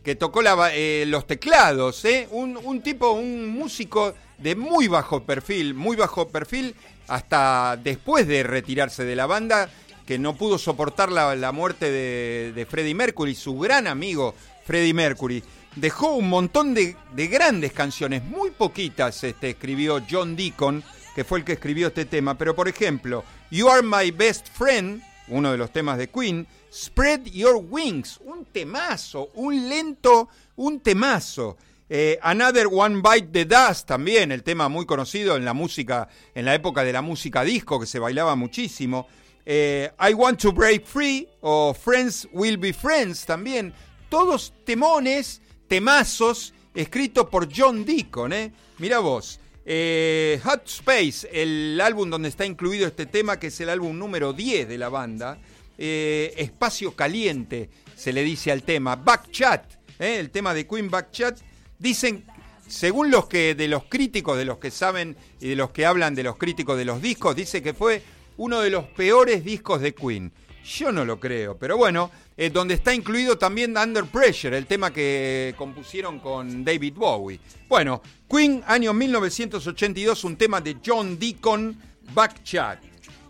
que 0.05 0.15
tocó 0.15 0.41
eh, 0.71 1.03
los 1.05 1.27
teclados, 1.27 2.05
un, 2.31 2.57
un 2.63 2.81
tipo, 2.81 3.11
un 3.11 3.49
músico 3.49 4.15
de 4.37 4.55
muy 4.55 4.87
bajo 4.87 5.25
perfil, 5.25 5.73
muy 5.73 5.97
bajo 5.97 6.29
perfil, 6.29 6.75
hasta 7.09 7.77
después 7.77 8.27
de 8.27 8.43
retirarse 8.43 9.03
de 9.03 9.15
la 9.15 9.25
banda, 9.25 9.69
que 10.05 10.17
no 10.17 10.35
pudo 10.35 10.57
soportar 10.57 11.11
la, 11.11 11.35
la 11.35 11.51
muerte 11.51 11.91
de, 11.91 12.53
de 12.53 12.65
Freddie 12.65 12.95
Mercury, 12.95 13.35
su 13.35 13.57
gran 13.57 13.87
amigo 13.87 14.33
Freddie 14.65 14.93
Mercury. 14.93 15.43
Dejó 15.75 16.15
un 16.15 16.29
montón 16.29 16.73
de, 16.73 16.95
de 17.13 17.27
grandes 17.27 17.73
canciones, 17.73 18.23
muy 18.23 18.51
poquitas 18.51 19.23
este, 19.23 19.51
escribió 19.51 20.01
John 20.09 20.35
Deacon, 20.35 20.83
que 21.13 21.23
fue 21.23 21.39
el 21.39 21.45
que 21.45 21.53
escribió 21.53 21.87
este 21.87 22.05
tema, 22.05 22.37
pero 22.37 22.55
por 22.55 22.67
ejemplo, 22.67 23.23
You 23.51 23.69
Are 23.69 23.83
My 23.83 24.11
Best 24.11 24.47
Friend, 24.53 25.01
uno 25.27 25.51
de 25.51 25.57
los 25.57 25.71
temas 25.71 25.97
de 25.97 26.09
Queen, 26.09 26.47
Spread 26.73 27.25
Your 27.25 27.63
Wings, 27.69 28.19
un 28.25 28.45
temazo, 28.45 29.29
un 29.35 29.69
lento, 29.69 30.29
un 30.55 30.79
temazo. 30.79 31.57
Eh, 31.91 32.19
Another 32.21 32.67
One 32.71 33.01
Bite 33.01 33.29
the 33.31 33.45
Dust 33.45 33.87
también, 33.87 34.31
el 34.31 34.43
tema 34.43 34.69
muy 34.69 34.85
conocido 34.85 35.35
en 35.35 35.43
la 35.43 35.53
música, 35.53 36.07
en 36.35 36.45
la 36.45 36.53
época 36.53 36.83
de 36.83 36.93
la 36.93 37.01
música 37.01 37.43
disco 37.43 37.79
que 37.79 37.87
se 37.87 37.97
bailaba 37.97 38.35
muchísimo. 38.35 39.07
Eh, 39.43 39.89
I 39.99 40.13
Want 40.13 40.39
to 40.41 40.53
Break 40.53 40.85
Free 40.85 41.27
o 41.41 41.73
Friends 41.73 42.27
Will 42.31 42.57
Be 42.57 42.73
Friends 42.73 43.25
también. 43.25 43.73
Todos 44.07 44.53
temones, 44.65 45.41
temazos, 45.67 46.53
escritos 46.75 47.27
por 47.27 47.49
John 47.51 47.83
Deacon, 47.83 48.33
¿eh? 48.33 48.51
Mira 48.77 48.99
vos. 48.99 49.39
Eh, 49.65 50.39
Hot 50.43 50.67
Space, 50.67 51.27
el 51.31 51.81
álbum 51.81 52.09
donde 52.09 52.29
está 52.29 52.45
incluido 52.45 52.87
este 52.87 53.07
tema, 53.07 53.39
que 53.39 53.47
es 53.47 53.59
el 53.61 53.69
álbum 53.69 53.97
número 53.97 54.33
10 54.33 54.67
de 54.67 54.77
la 54.77 54.89
banda. 54.89 55.39
Espacio 55.77 56.93
Caliente, 56.93 57.69
se 57.95 58.11
le 58.11 58.23
dice 58.23 58.51
al 58.51 58.63
tema. 58.63 58.95
Backchat, 58.97 59.73
¿eh? 59.97 60.19
el 60.19 60.29
tema 60.29 60.53
de 60.53 60.67
Queen 60.67 60.89
Backchat. 60.89 61.39
Dicen, 61.79 62.25
según 62.67 63.09
los 63.09 63.27
que 63.27 63.55
de 63.55 63.67
los 63.67 63.85
críticos, 63.85 64.37
de 64.37 64.45
los 64.45 64.57
que 64.57 64.69
saben 64.69 65.15
y 65.39 65.47
de 65.47 65.55
los 65.55 65.71
que 65.71 65.85
hablan 65.85 66.13
de 66.13 66.23
los 66.23 66.37
críticos 66.37 66.77
de 66.77 66.85
los 66.85 67.01
discos, 67.01 67.35
dice 67.35 67.63
que 67.63 67.73
fue 67.73 68.03
uno 68.37 68.59
de 68.59 68.69
los 68.69 68.85
peores 68.85 69.43
discos 69.43 69.81
de 69.81 69.95
Queen. 69.95 70.31
Yo 70.63 70.91
no 70.91 71.05
lo 71.05 71.19
creo, 71.19 71.57
pero 71.57 71.77
bueno, 71.77 72.11
eh, 72.37 72.49
donde 72.49 72.75
está 72.75 72.93
incluido 72.93 73.37
también 73.37 73.75
Under 73.77 74.05
Pressure, 74.05 74.55
el 74.55 74.67
tema 74.67 74.91
que 74.91 75.55
compusieron 75.57 76.19
con 76.19 76.63
David 76.63 76.93
Bowie. 76.95 77.39
Bueno, 77.67 78.01
Queen, 78.29 78.61
año 78.67 78.93
1982, 78.93 80.23
un 80.25 80.35
tema 80.35 80.61
de 80.61 80.77
John 80.85 81.17
Deacon, 81.17 81.75
Backchat. 82.13 82.83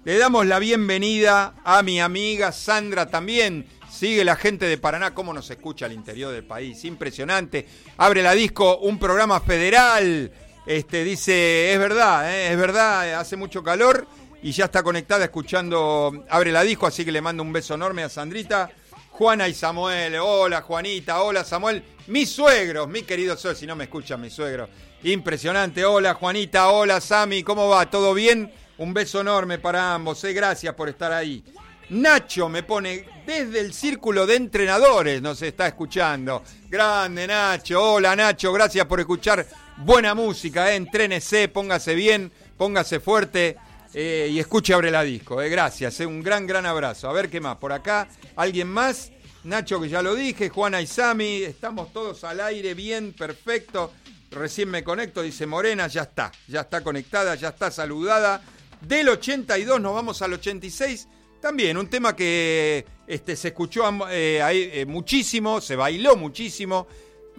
Le 0.04 0.18
damos 0.18 0.48
la 0.48 0.60
bienvenida 0.60 1.54
a 1.64 1.84
mi 1.84 2.02
amiga 2.02 2.52
Sandra 2.52 3.10
también. 3.10 3.66
Sigue 3.90 4.24
la 4.24 4.36
gente 4.36 4.66
de 4.66 4.78
Paraná, 4.78 5.14
cómo 5.14 5.34
nos 5.34 5.50
escucha 5.50 5.86
al 5.86 5.94
interior 5.94 6.32
del 6.32 6.44
país. 6.44 6.86
Impresionante. 6.86 7.68
Abre 7.98 8.22
la 8.22 8.34
disco, 8.34 8.78
un 8.78 9.00
programa 9.00 9.40
federal. 9.40 10.32
Este, 10.66 11.04
dice, 11.04 11.74
es 11.74 11.80
verdad, 11.80 12.32
¿eh? 12.32 12.52
es 12.52 12.58
verdad, 12.58 13.16
hace 13.16 13.36
mucho 13.36 13.64
calor 13.64 14.08
y 14.42 14.52
ya 14.52 14.66
está 14.66 14.84
conectada 14.84 15.26
escuchando 15.26 16.26
Abre 16.30 16.52
la 16.52 16.64
disco, 16.64 16.86
así 16.86 17.04
que 17.04 17.12
le 17.12 17.22
mando 17.22 17.44
un 17.44 17.52
beso 17.52 17.74
enorme 17.74 18.04
a 18.04 18.10
Sandrita. 18.10 18.70
Juana 19.10 19.50
y 19.50 19.54
Samuel, 19.54 20.16
hola 20.16 20.62
Juanita, 20.62 21.22
hola 21.22 21.44
Samuel, 21.44 21.84
mis 22.08 22.30
suegros, 22.30 22.88
mi 22.88 23.02
querido 23.02 23.36
suegro, 23.36 23.60
si 23.60 23.68
no 23.68 23.76
me 23.76 23.84
escuchan 23.84 24.22
mis 24.22 24.32
suegros, 24.32 24.70
impresionante, 25.04 25.84
hola 25.84 26.14
Juanita, 26.14 26.70
hola 26.70 27.02
Sami, 27.02 27.44
¿cómo 27.44 27.68
va? 27.68 27.90
¿Todo 27.90 28.14
bien? 28.14 28.50
Un 28.78 28.94
beso 28.94 29.20
enorme 29.20 29.58
para 29.58 29.94
ambos, 29.94 30.24
eh, 30.24 30.32
gracias 30.32 30.74
por 30.74 30.88
estar 30.88 31.12
ahí. 31.12 31.44
Nacho 31.90 32.50
me 32.50 32.62
pone 32.64 33.06
desde 33.26 33.60
el 33.60 33.74
círculo 33.74 34.28
de 34.28 34.36
entrenadores, 34.36 35.22
nos 35.22 35.42
está 35.42 35.68
escuchando. 35.68 36.44
Grande 36.70 37.26
Nacho, 37.26 37.94
hola 37.94 38.16
Nacho, 38.16 38.54
gracias 38.54 38.86
por 38.86 39.00
escuchar 39.00 39.46
buena 39.78 40.14
música, 40.14 40.72
eh. 40.72 40.76
entrénese, 40.76 41.48
póngase 41.48 41.96
bien, 41.96 42.32
póngase 42.58 43.00
fuerte 43.00 43.58
eh, 43.94 44.30
y 44.32 44.40
escuche 44.40 44.74
Abre 44.74 44.92
la 44.92 45.04
Disco. 45.04 45.42
eh. 45.42 45.50
Gracias, 45.50 46.00
eh. 46.00 46.06
un 46.06 46.22
gran, 46.22 46.46
gran 46.46 46.68
abrazo. 46.68 47.10
A 47.10 47.14
ver 47.14 47.28
qué 47.28 47.42
más, 47.42 47.58
por 47.58 47.74
acá, 47.74 48.08
alguien 48.36 48.68
más. 48.68 49.12
Nacho, 49.46 49.82
que 49.82 49.90
ya 49.90 50.02
lo 50.04 50.14
dije, 50.16 50.50
Juana 50.50 50.82
y 50.82 50.86
Sami, 50.88 51.44
estamos 51.44 51.92
todos 51.92 52.24
al 52.24 52.40
aire, 52.42 52.74
bien, 52.76 53.14
perfecto. 53.14 53.94
Recién 54.32 54.70
me 54.70 54.84
conecto, 54.84 55.24
dice 55.24 55.48
Morena, 55.48 55.88
ya 55.88 56.04
está, 56.04 56.32
ya 56.48 56.62
está 56.62 56.82
conectada, 56.82 57.34
ya 57.34 57.50
está 57.50 57.72
saludada. 57.72 58.42
Del 58.82 59.10
82 59.10 59.82
nos 59.82 59.96
vamos 59.96 60.22
al 60.22 60.34
86. 60.34 61.08
También 61.40 61.78
un 61.78 61.90
tema 61.90 62.16
que 62.16 62.86
este, 63.08 63.36
se 63.36 63.50
escuchó 63.50 63.84
eh, 64.10 64.42
eh, 64.74 64.86
muchísimo, 64.86 65.62
se 65.62 65.76
bailó 65.76 66.16
muchísimo. 66.16 66.88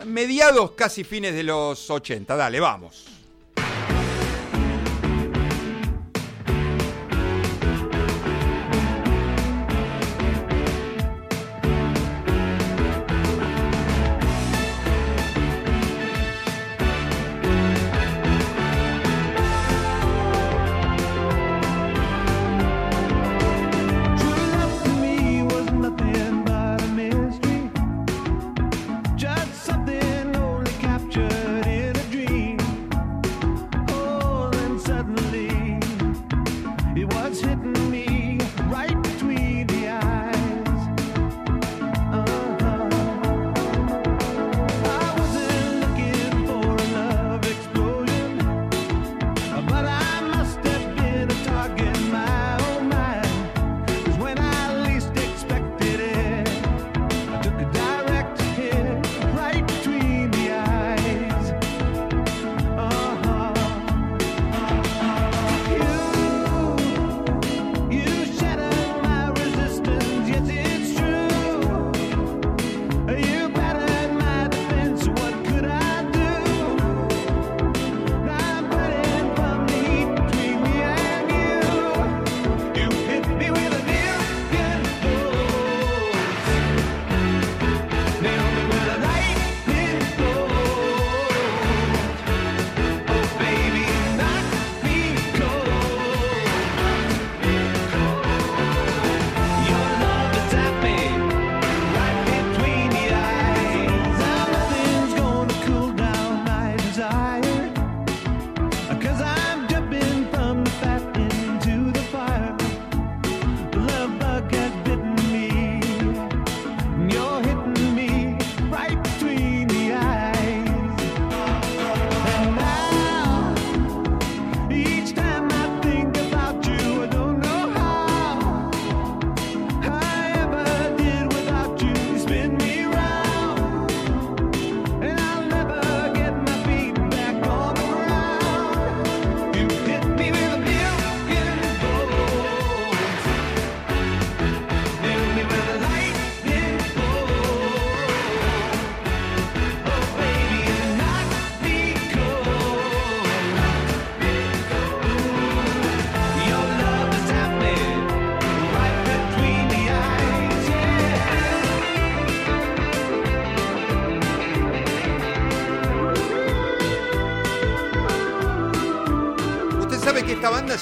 Mediados, 0.07 0.73
casi 0.73 1.05
fines 1.05 1.35
de 1.35 1.43
los 1.43 1.91
80. 1.91 2.35
Dale, 2.35 2.61
vamos. 2.61 3.20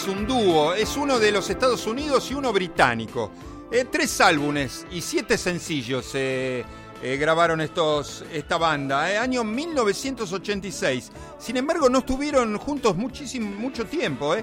Un 0.09 0.27
dúo, 0.27 0.75
es 0.75 0.97
uno 0.97 1.19
de 1.19 1.31
los 1.31 1.49
Estados 1.51 1.87
Unidos 1.87 2.31
y 2.31 2.35
uno 2.35 2.53
británico. 2.53 3.31
Eh, 3.71 3.85
tres 3.91 4.21
álbumes 4.21 4.87
y 4.91 5.03
siete 5.03 5.37
sencillos 5.37 6.11
eh, 6.15 6.65
eh, 7.03 7.17
grabaron 7.17 7.61
estos, 7.61 8.25
esta 8.33 8.57
banda, 8.57 9.13
eh, 9.13 9.19
año 9.19 9.45
1986. 9.45 11.13
Sin 11.39 11.57
embargo, 11.59 11.89
no 11.91 11.99
estuvieron 11.99 12.57
juntos 12.59 12.97
muchísimo, 12.97 13.51
mucho 13.51 13.85
tiempo, 13.85 14.35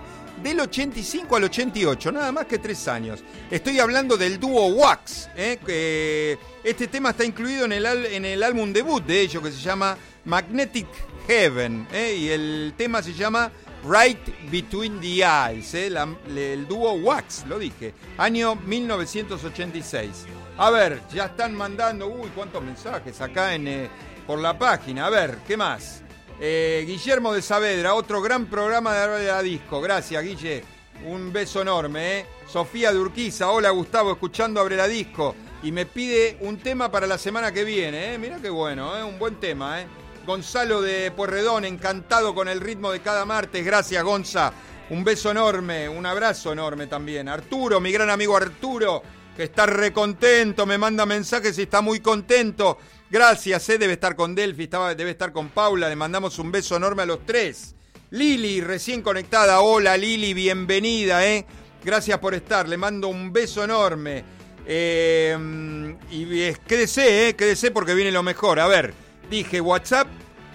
del 0.44 0.60
85 0.60 1.36
al 1.36 1.46
88, 1.46 2.12
nada 2.12 2.32
más 2.32 2.46
que 2.46 2.60
tres 2.60 2.88
años. 2.88 3.24
Estoy 3.50 3.80
hablando 3.80 4.16
del 4.16 4.40
dúo 4.40 4.68
Wax, 4.68 5.30
este 5.36 6.88
tema 6.88 7.10
está 7.10 7.26
incluido 7.26 7.66
en 7.66 7.72
el, 7.72 7.86
en 7.86 8.26
el 8.26 8.44
álbum 8.44 8.72
debut 8.72 9.04
de 9.04 9.22
ellos 9.22 9.42
que 9.42 9.52
se 9.52 9.62
llama 9.62 9.98
Magnetic 10.26 10.88
Heaven, 11.28 11.88
y 11.92 12.28
el 12.28 12.74
tema 12.78 13.02
se 13.02 13.14
llama 13.14 13.52
Right 13.88 14.50
Between 14.50 15.00
the 15.00 15.24
Eyes, 15.24 15.76
eh, 15.76 15.88
el 16.36 16.68
dúo 16.68 16.94
Wax, 16.94 17.46
lo 17.48 17.60
dije, 17.60 17.94
año 18.18 18.56
1986. 18.56 20.26
A 20.58 20.72
ver, 20.72 21.02
ya 21.14 21.26
están 21.26 21.56
mandando, 21.56 22.08
uy, 22.08 22.30
cuántos 22.34 22.64
mensajes 22.64 23.22
acá 23.22 23.54
en, 23.54 23.68
eh, 23.68 23.90
por 24.26 24.40
la 24.40 24.58
página. 24.58 25.06
A 25.06 25.10
ver, 25.12 25.38
¿qué 25.48 25.56
más? 25.56 26.02
Eh, 26.40 26.84
Guillermo 26.88 27.32
de 27.32 27.44
Saavedra, 27.44 27.94
otro 27.94 28.24
gran 28.24 28.48
programa 28.48 28.96
de 28.96 29.28
la 29.28 29.42
Disco. 29.44 29.80
Gracias, 29.82 30.24
Guille. 30.24 30.64
Un 31.06 31.32
beso 31.32 31.62
enorme, 31.62 32.20
¿eh? 32.20 32.26
Sofía 32.48 32.92
de 32.92 32.98
Urquiza, 33.00 33.52
hola 33.52 33.70
Gustavo, 33.70 34.14
escuchando 34.14 34.62
Abre 34.62 34.78
la 34.78 34.88
Disco. 34.88 35.36
Y 35.62 35.72
me 35.72 35.86
pide 35.86 36.38
un 36.42 36.58
tema 36.58 36.90
para 36.90 37.06
la 37.06 37.18
semana 37.18 37.52
que 37.52 37.64
viene, 37.64 38.14
¿eh? 38.14 38.18
Mirá 38.18 38.40
qué 38.42 38.50
bueno. 38.50 38.92
Un 39.08 39.20
buen 39.20 39.36
tema, 39.36 39.82
¿eh? 39.82 39.88
Gonzalo 40.26 40.82
de 40.82 41.12
Puerredón, 41.12 41.66
encantado 41.66 42.34
con 42.34 42.48
el 42.48 42.60
ritmo 42.62 42.92
de 42.92 43.02
cada 43.02 43.26
martes. 43.26 43.64
Gracias, 43.64 44.04
Gonza. 44.04 44.52
Un 44.90 45.04
beso 45.04 45.32
enorme, 45.32 45.88
un 45.90 46.06
abrazo 46.06 46.52
enorme 46.54 46.88
también. 46.88 47.28
Arturo, 47.30 47.80
mi 47.80 47.92
gran 47.92 48.10
amigo 48.10 48.36
Arturo, 48.38 49.02
que 49.36 49.44
está 49.44 49.66
recontento, 49.66 50.66
me 50.66 50.78
manda 50.78 51.06
mensajes 51.06 51.58
y 51.58 51.64
está 51.64 51.82
muy 51.82 52.00
contento. 52.00 52.78
Gracias, 53.10 53.70
¿eh? 53.70 53.78
debe 53.78 53.94
estar 53.94 54.16
con 54.16 54.36
Delphi, 54.36 54.64
estaba, 54.64 54.94
debe 54.96 55.12
estar 55.12 55.32
con 55.32 55.50
Paula. 55.50 55.90
Le 55.90 55.96
mandamos 55.96 56.38
un 56.40 56.52
beso 56.52 56.76
enorme 56.76 57.04
a 57.04 57.06
los 57.06 57.26
tres. 57.26 57.76
Lili, 58.12 58.62
recién 58.62 59.02
conectada. 59.02 59.62
Hola, 59.62 59.98
Lili, 59.98 60.34
bienvenida, 60.34 61.26
¿eh? 61.26 61.46
Gracias 61.84 62.18
por 62.20 62.34
estar. 62.34 62.68
Le 62.68 62.78
mando 62.78 63.08
un 63.08 63.32
beso 63.32 63.64
enorme. 63.64 64.24
Eh, 64.68 65.96
y 66.12 66.42
es- 66.42 66.60
quédese, 66.60 67.30
¿eh? 67.30 67.36
Quédese 67.36 67.72
porque 67.72 67.94
viene 67.94 68.12
lo 68.12 68.24
mejor. 68.24 68.60
A 68.60 68.68
ver, 68.68 68.94
dije 69.30 69.62
WhatsApp 69.62 70.08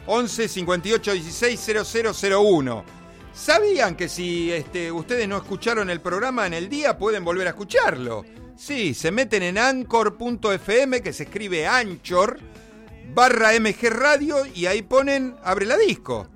11 0.06 0.48
58 0.48 1.12
16 1.12 1.84
0001. 1.84 2.84
¿Sabían 3.32 3.94
que 3.96 4.08
si 4.08 4.52
este, 4.52 4.90
ustedes 4.90 5.28
no 5.28 5.36
escucharon 5.36 5.88
el 5.88 6.00
programa 6.00 6.46
en 6.46 6.54
el 6.54 6.68
día 6.68 6.98
pueden 6.98 7.24
volver 7.24 7.46
a 7.46 7.50
escucharlo? 7.50 8.24
Sí, 8.56 8.92
se 8.92 9.10
meten 9.10 9.42
en 9.42 9.56
anchor.fm, 9.56 11.00
que 11.00 11.12
se 11.12 11.22
escribe 11.22 11.66
Anchor, 11.66 12.38
barra 13.14 13.58
MG 13.58 13.88
Radio, 13.88 14.44
y 14.54 14.66
ahí 14.66 14.82
ponen 14.82 15.36
Abre 15.42 15.64
la 15.64 15.78
Disco. 15.78 16.28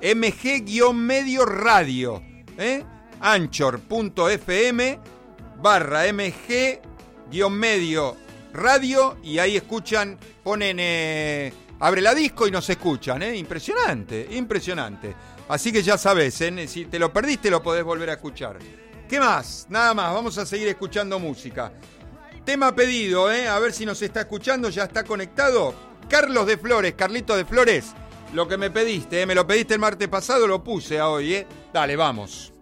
MG-medio 0.00 1.46
radio. 1.46 2.22
¿eh? 2.58 2.84
Anchor.fm 3.20 5.00
barra 5.60 6.06
MG-medio 6.12 6.84
radio 8.54 9.18
y 9.22 9.38
ahí 9.38 9.56
escuchan, 9.56 10.18
ponen 10.42 10.78
eh, 10.80 11.52
abre 11.80 12.00
la 12.00 12.14
disco 12.14 12.46
y 12.46 12.50
nos 12.50 12.68
escuchan. 12.70 13.22
¿eh? 13.22 13.36
Impresionante, 13.36 14.28
impresionante. 14.30 15.14
Así 15.48 15.70
que 15.70 15.82
ya 15.82 15.98
sabes, 15.98 16.40
¿eh? 16.40 16.66
si 16.66 16.86
te 16.86 16.98
lo 16.98 17.12
perdiste 17.12 17.50
lo 17.50 17.62
podés 17.62 17.84
volver 17.84 18.10
a 18.10 18.14
escuchar. 18.14 18.58
¿Qué 19.08 19.20
más? 19.20 19.66
Nada 19.68 19.92
más, 19.92 20.14
vamos 20.14 20.38
a 20.38 20.46
seguir 20.46 20.68
escuchando 20.68 21.18
música. 21.18 21.72
Tema 22.44 22.74
pedido, 22.74 23.30
¿eh? 23.32 23.48
a 23.48 23.58
ver 23.58 23.72
si 23.72 23.84
nos 23.84 24.00
está 24.02 24.20
escuchando, 24.20 24.70
ya 24.70 24.84
está 24.84 25.04
conectado. 25.04 25.74
Carlos 26.08 26.46
de 26.46 26.58
Flores, 26.58 26.94
Carlito 26.94 27.36
de 27.36 27.44
Flores, 27.44 27.92
lo 28.32 28.48
que 28.48 28.56
me 28.56 28.70
pediste, 28.70 29.22
¿eh? 29.22 29.26
me 29.26 29.34
lo 29.34 29.46
pediste 29.46 29.74
el 29.74 29.80
martes 29.80 30.08
pasado, 30.08 30.46
lo 30.46 30.62
puse 30.64 30.98
a 30.98 31.08
hoy. 31.08 31.34
¿eh? 31.34 31.46
Dale, 31.72 31.96
vamos. 31.96 32.53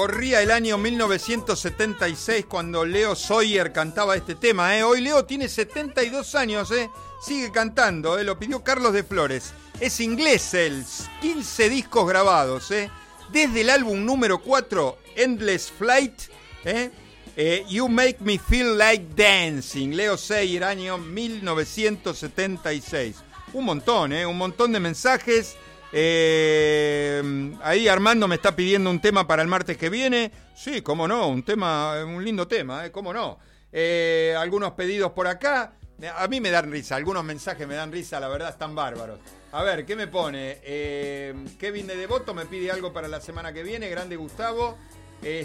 Corría 0.00 0.40
el 0.40 0.50
año 0.50 0.78
1976 0.78 2.46
cuando 2.46 2.86
Leo 2.86 3.14
Sawyer 3.14 3.70
cantaba 3.70 4.16
este 4.16 4.34
tema. 4.34 4.74
¿eh? 4.74 4.82
Hoy 4.82 5.02
Leo 5.02 5.26
tiene 5.26 5.46
72 5.46 6.34
años, 6.36 6.70
¿eh? 6.70 6.88
sigue 7.20 7.52
cantando, 7.52 8.18
¿eh? 8.18 8.24
lo 8.24 8.38
pidió 8.38 8.64
Carlos 8.64 8.94
de 8.94 9.04
Flores. 9.04 9.52
Es 9.78 10.00
inglés 10.00 10.54
él, 10.54 10.86
15 11.20 11.68
discos 11.68 12.08
grabados. 12.08 12.70
¿eh? 12.70 12.90
Desde 13.30 13.60
el 13.60 13.68
álbum 13.68 14.02
número 14.02 14.38
4, 14.38 14.96
Endless 15.16 15.70
Flight, 15.70 16.18
¿eh? 16.64 16.90
Eh, 17.36 17.66
You 17.68 17.86
Make 17.86 18.20
Me 18.20 18.38
Feel 18.38 18.78
Like 18.78 19.08
Dancing. 19.14 19.90
Leo 19.90 20.16
Sawyer, 20.16 20.64
año 20.64 20.96
1976. 20.96 23.16
Un 23.52 23.66
montón, 23.66 24.14
un 24.14 24.38
montón 24.38 24.72
de 24.72 24.80
mensajes. 24.80 25.56
Eh, 25.92 27.52
ahí 27.62 27.88
Armando 27.88 28.28
me 28.28 28.36
está 28.36 28.54
pidiendo 28.54 28.90
un 28.90 29.00
tema 29.00 29.26
para 29.26 29.42
el 29.42 29.48
martes 29.48 29.76
que 29.76 29.90
viene. 29.90 30.30
Sí, 30.54 30.82
cómo 30.82 31.08
no, 31.08 31.28
un 31.28 31.42
tema, 31.42 32.04
un 32.04 32.24
lindo 32.24 32.46
tema, 32.46 32.86
¿eh? 32.86 32.90
cómo 32.90 33.12
no. 33.12 33.38
Eh, 33.72 34.34
algunos 34.38 34.72
pedidos 34.72 35.12
por 35.12 35.26
acá. 35.26 35.74
A 36.16 36.28
mí 36.28 36.40
me 36.40 36.50
dan 36.50 36.70
risa, 36.70 36.96
algunos 36.96 37.22
mensajes 37.24 37.68
me 37.68 37.74
dan 37.74 37.92
risa, 37.92 38.18
la 38.20 38.28
verdad 38.28 38.48
están 38.50 38.74
bárbaros. 38.74 39.18
A 39.52 39.62
ver, 39.62 39.84
¿qué 39.84 39.96
me 39.96 40.06
pone? 40.06 40.58
Eh, 40.62 41.34
Kevin 41.58 41.86
de 41.86 41.96
Devoto 41.96 42.32
me 42.32 42.46
pide 42.46 42.70
algo 42.70 42.92
para 42.92 43.06
la 43.06 43.20
semana 43.20 43.52
que 43.52 43.62
viene, 43.62 43.88
grande 43.90 44.16
Gustavo. 44.16 44.78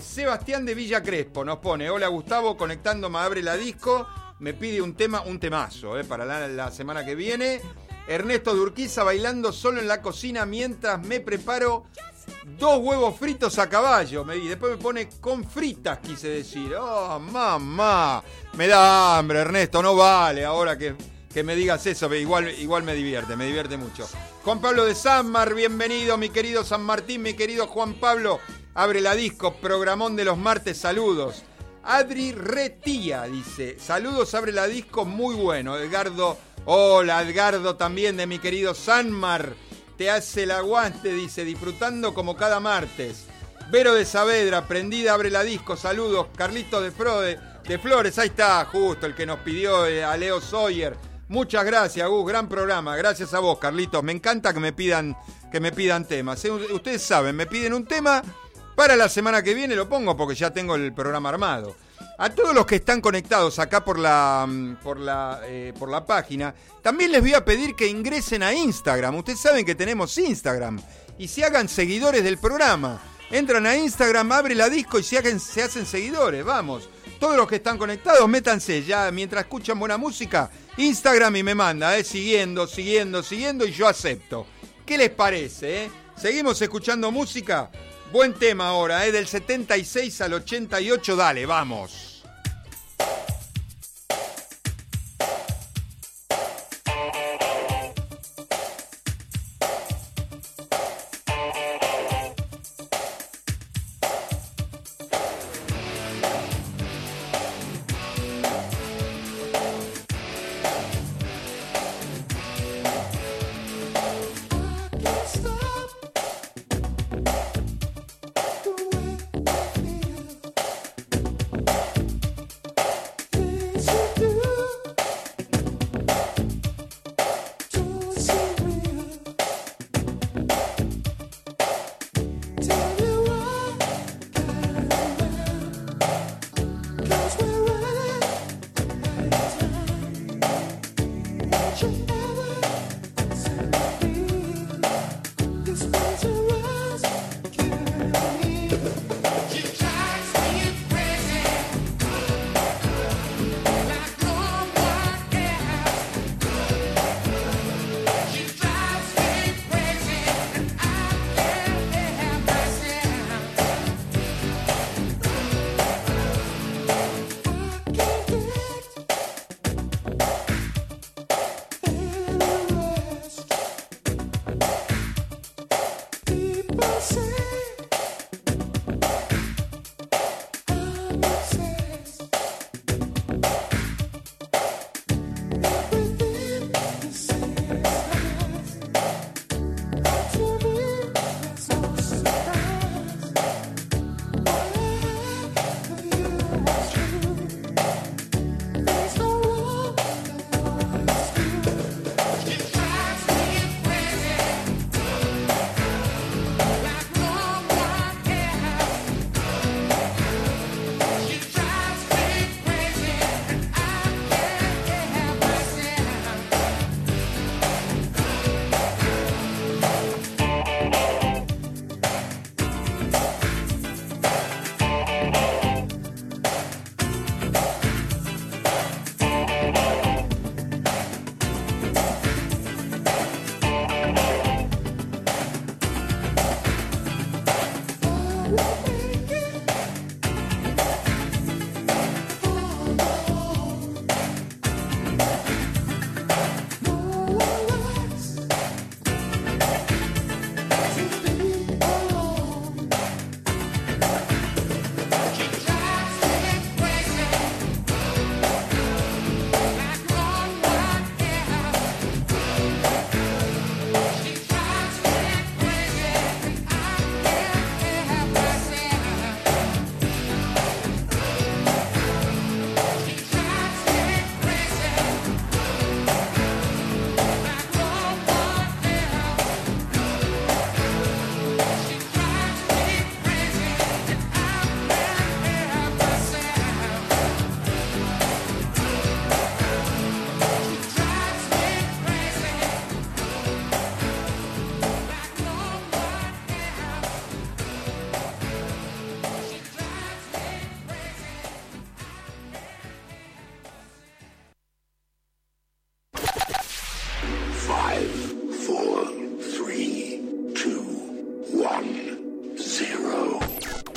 Sebastián 0.01 0.65
de 0.65 0.73
Villa 0.73 1.03
Crespo 1.03 1.43
nos 1.43 1.57
pone, 1.57 1.89
hola 1.89 2.07
Gustavo, 2.07 2.55
conectándome, 2.55 3.17
abre 3.17 3.43
la 3.43 3.57
disco, 3.57 4.07
me 4.39 4.53
pide 4.53 4.81
un 4.81 4.95
tema, 4.95 5.21
un 5.21 5.39
temazo, 5.39 5.99
eh, 5.99 6.03
para 6.03 6.25
la 6.25 6.71
semana 6.71 7.05
que 7.05 7.15
viene. 7.15 7.59
Ernesto 8.07 8.53
de 8.53 8.59
Urquiza 8.61 9.03
bailando 9.03 9.51
solo 9.51 9.79
en 9.79 9.87
la 9.87 10.01
cocina 10.01 10.45
mientras 10.45 11.01
me 11.03 11.19
preparo 11.19 11.85
dos 12.57 12.79
huevos 12.79 13.17
fritos 13.17 13.57
a 13.57 13.67
caballo. 13.67 14.23
Me, 14.23 14.37
y 14.37 14.47
después 14.47 14.73
me 14.73 14.77
pone 14.77 15.09
con 15.19 15.43
fritas, 15.43 15.99
quise 15.99 16.29
decir. 16.29 16.75
Oh, 16.79 17.19
mamá. 17.19 18.23
Me 18.53 18.67
da 18.67 19.17
hambre, 19.17 19.39
Ernesto, 19.39 19.81
no 19.81 19.95
vale 19.95 20.45
ahora 20.45 20.77
que, 20.77 20.95
que 21.33 21.43
me 21.43 21.55
digas 21.55 21.85
eso, 21.87 22.13
igual, 22.13 22.49
igual 22.59 22.83
me 22.83 22.93
divierte, 22.93 23.35
me 23.35 23.45
divierte 23.45 23.77
mucho. 23.77 24.07
Juan 24.43 24.61
Pablo 24.61 24.85
de 24.85 24.93
Sanmar, 24.93 25.55
bienvenido, 25.55 26.17
mi 26.17 26.29
querido 26.29 26.63
San 26.63 26.81
Martín, 26.81 27.23
mi 27.23 27.33
querido 27.33 27.67
Juan 27.67 27.95
Pablo. 27.95 28.39
Abre 28.75 29.01
la 29.01 29.15
disco, 29.15 29.55
programón 29.55 30.15
de 30.15 30.25
los 30.25 30.37
martes, 30.37 30.77
saludos. 30.77 31.43
Adri 31.83 32.31
Retía 32.31 33.23
dice, 33.23 33.77
saludos, 33.79 34.33
abre 34.33 34.51
la 34.51 34.67
disco, 34.67 35.05
muy 35.05 35.35
bueno. 35.35 35.77
Edgardo, 35.77 36.37
hola 36.65 37.21
Edgardo 37.21 37.75
también 37.75 38.17
de 38.17 38.27
mi 38.27 38.39
querido 38.39 38.73
Sanmar. 38.73 39.53
Te 39.97 40.11
hace 40.11 40.43
el 40.43 40.51
aguante, 40.51 41.13
dice, 41.13 41.45
disfrutando 41.45 42.13
como 42.13 42.35
cada 42.35 42.59
martes. 42.59 43.27
Vero 43.71 43.93
de 43.93 44.05
Saavedra, 44.05 44.67
prendida, 44.67 45.13
abre 45.13 45.31
la 45.31 45.43
disco, 45.43 45.77
saludos. 45.77 46.27
Carlitos 46.35 46.83
de, 46.83 46.91
Frode, 46.91 47.39
de 47.67 47.79
Flores, 47.79 48.19
ahí 48.19 48.27
está, 48.27 48.65
justo 48.65 49.05
el 49.05 49.15
que 49.15 49.25
nos 49.25 49.39
pidió 49.39 49.87
eh, 49.87 50.03
a 50.03 50.17
Leo 50.17 50.41
Sawyer. 50.41 50.95
Muchas 51.29 51.65
gracias, 51.65 52.07
Gus, 52.07 52.27
gran 52.27 52.47
programa. 52.47 52.95
Gracias 52.95 53.33
a 53.33 53.39
vos, 53.39 53.57
Carlitos. 53.57 54.03
Me 54.03 54.11
encanta 54.11 54.53
que 54.53 54.59
me 54.59 54.73
pidan, 54.73 55.17
que 55.51 55.59
me 55.59 55.71
pidan 55.71 56.05
temas. 56.05 56.43
Eh, 56.45 56.51
Ustedes 56.51 57.01
saben, 57.01 57.35
me 57.35 57.47
piden 57.47 57.73
un 57.73 57.85
tema, 57.85 58.21
para 58.75 58.97
la 58.97 59.07
semana 59.07 59.41
que 59.41 59.53
viene 59.53 59.75
lo 59.75 59.87
pongo 59.87 60.17
porque 60.17 60.35
ya 60.35 60.51
tengo 60.51 60.75
el 60.75 60.93
programa 60.93 61.29
armado. 61.29 61.75
A 62.17 62.29
todos 62.29 62.55
los 62.55 62.65
que 62.65 62.75
están 62.75 63.01
conectados 63.01 63.59
acá 63.59 63.83
por 63.83 63.99
la, 63.99 64.45
mm, 64.47 64.75
por 64.77 64.99
la, 64.99 65.41
eh, 65.45 65.73
por 65.77 65.89
la 65.89 66.05
página, 66.05 66.55
también 66.81 67.11
les 67.11 67.19
voy 67.21 67.33
a 67.33 67.43
pedir 67.43 67.75
que 67.75 67.87
ingresen 67.87 68.41
a 68.41 68.53
Instagram. 68.53 69.15
Ustedes 69.15 69.39
saben 69.39 69.65
que 69.65 69.75
tenemos 69.75 70.17
Instagram 70.17 70.81
y 71.17 71.27
se 71.27 71.43
hagan 71.43 71.67
seguidores 71.67 72.23
del 72.23 72.37
programa. 72.37 73.01
Entran 73.31 73.65
a 73.65 73.75
Instagram, 73.75 74.31
abre 74.31 74.55
la 74.55 74.69
disco 74.69 74.97
y 74.99 75.03
se, 75.03 75.17
hagan- 75.17 75.39
se 75.41 75.63
hacen 75.63 75.85
seguidores. 75.85 76.45
Vamos. 76.45 76.87
Todos 77.19 77.35
los 77.35 77.47
que 77.47 77.55
están 77.55 77.77
conectados, 77.77 78.27
métanse 78.29 78.83
ya 78.83 79.09
mientras 79.11 79.43
escuchan 79.43 79.77
buena 79.79 79.97
música. 79.97 80.49
Instagram 80.77 81.35
y 81.37 81.43
me 81.43 81.55
manda, 81.55 81.97
eh, 81.97 82.03
siguiendo, 82.03 82.65
siguiendo, 82.67 83.23
siguiendo 83.23 83.65
y 83.65 83.71
yo 83.71 83.87
acepto. 83.87 84.45
¿Qué 84.85 84.97
les 84.97 85.09
parece? 85.09 85.85
eh? 85.85 85.91
Seguimos 86.15 86.61
escuchando 86.61 87.11
música. 87.11 87.69
Buen 88.11 88.33
tema 88.33 88.67
ahora, 88.69 89.05
¿eh? 89.05 89.11
del 89.11 89.27
76 89.27 90.21
al 90.21 90.33
88. 90.33 91.15
Dale, 91.15 91.45
vamos. 91.45 92.14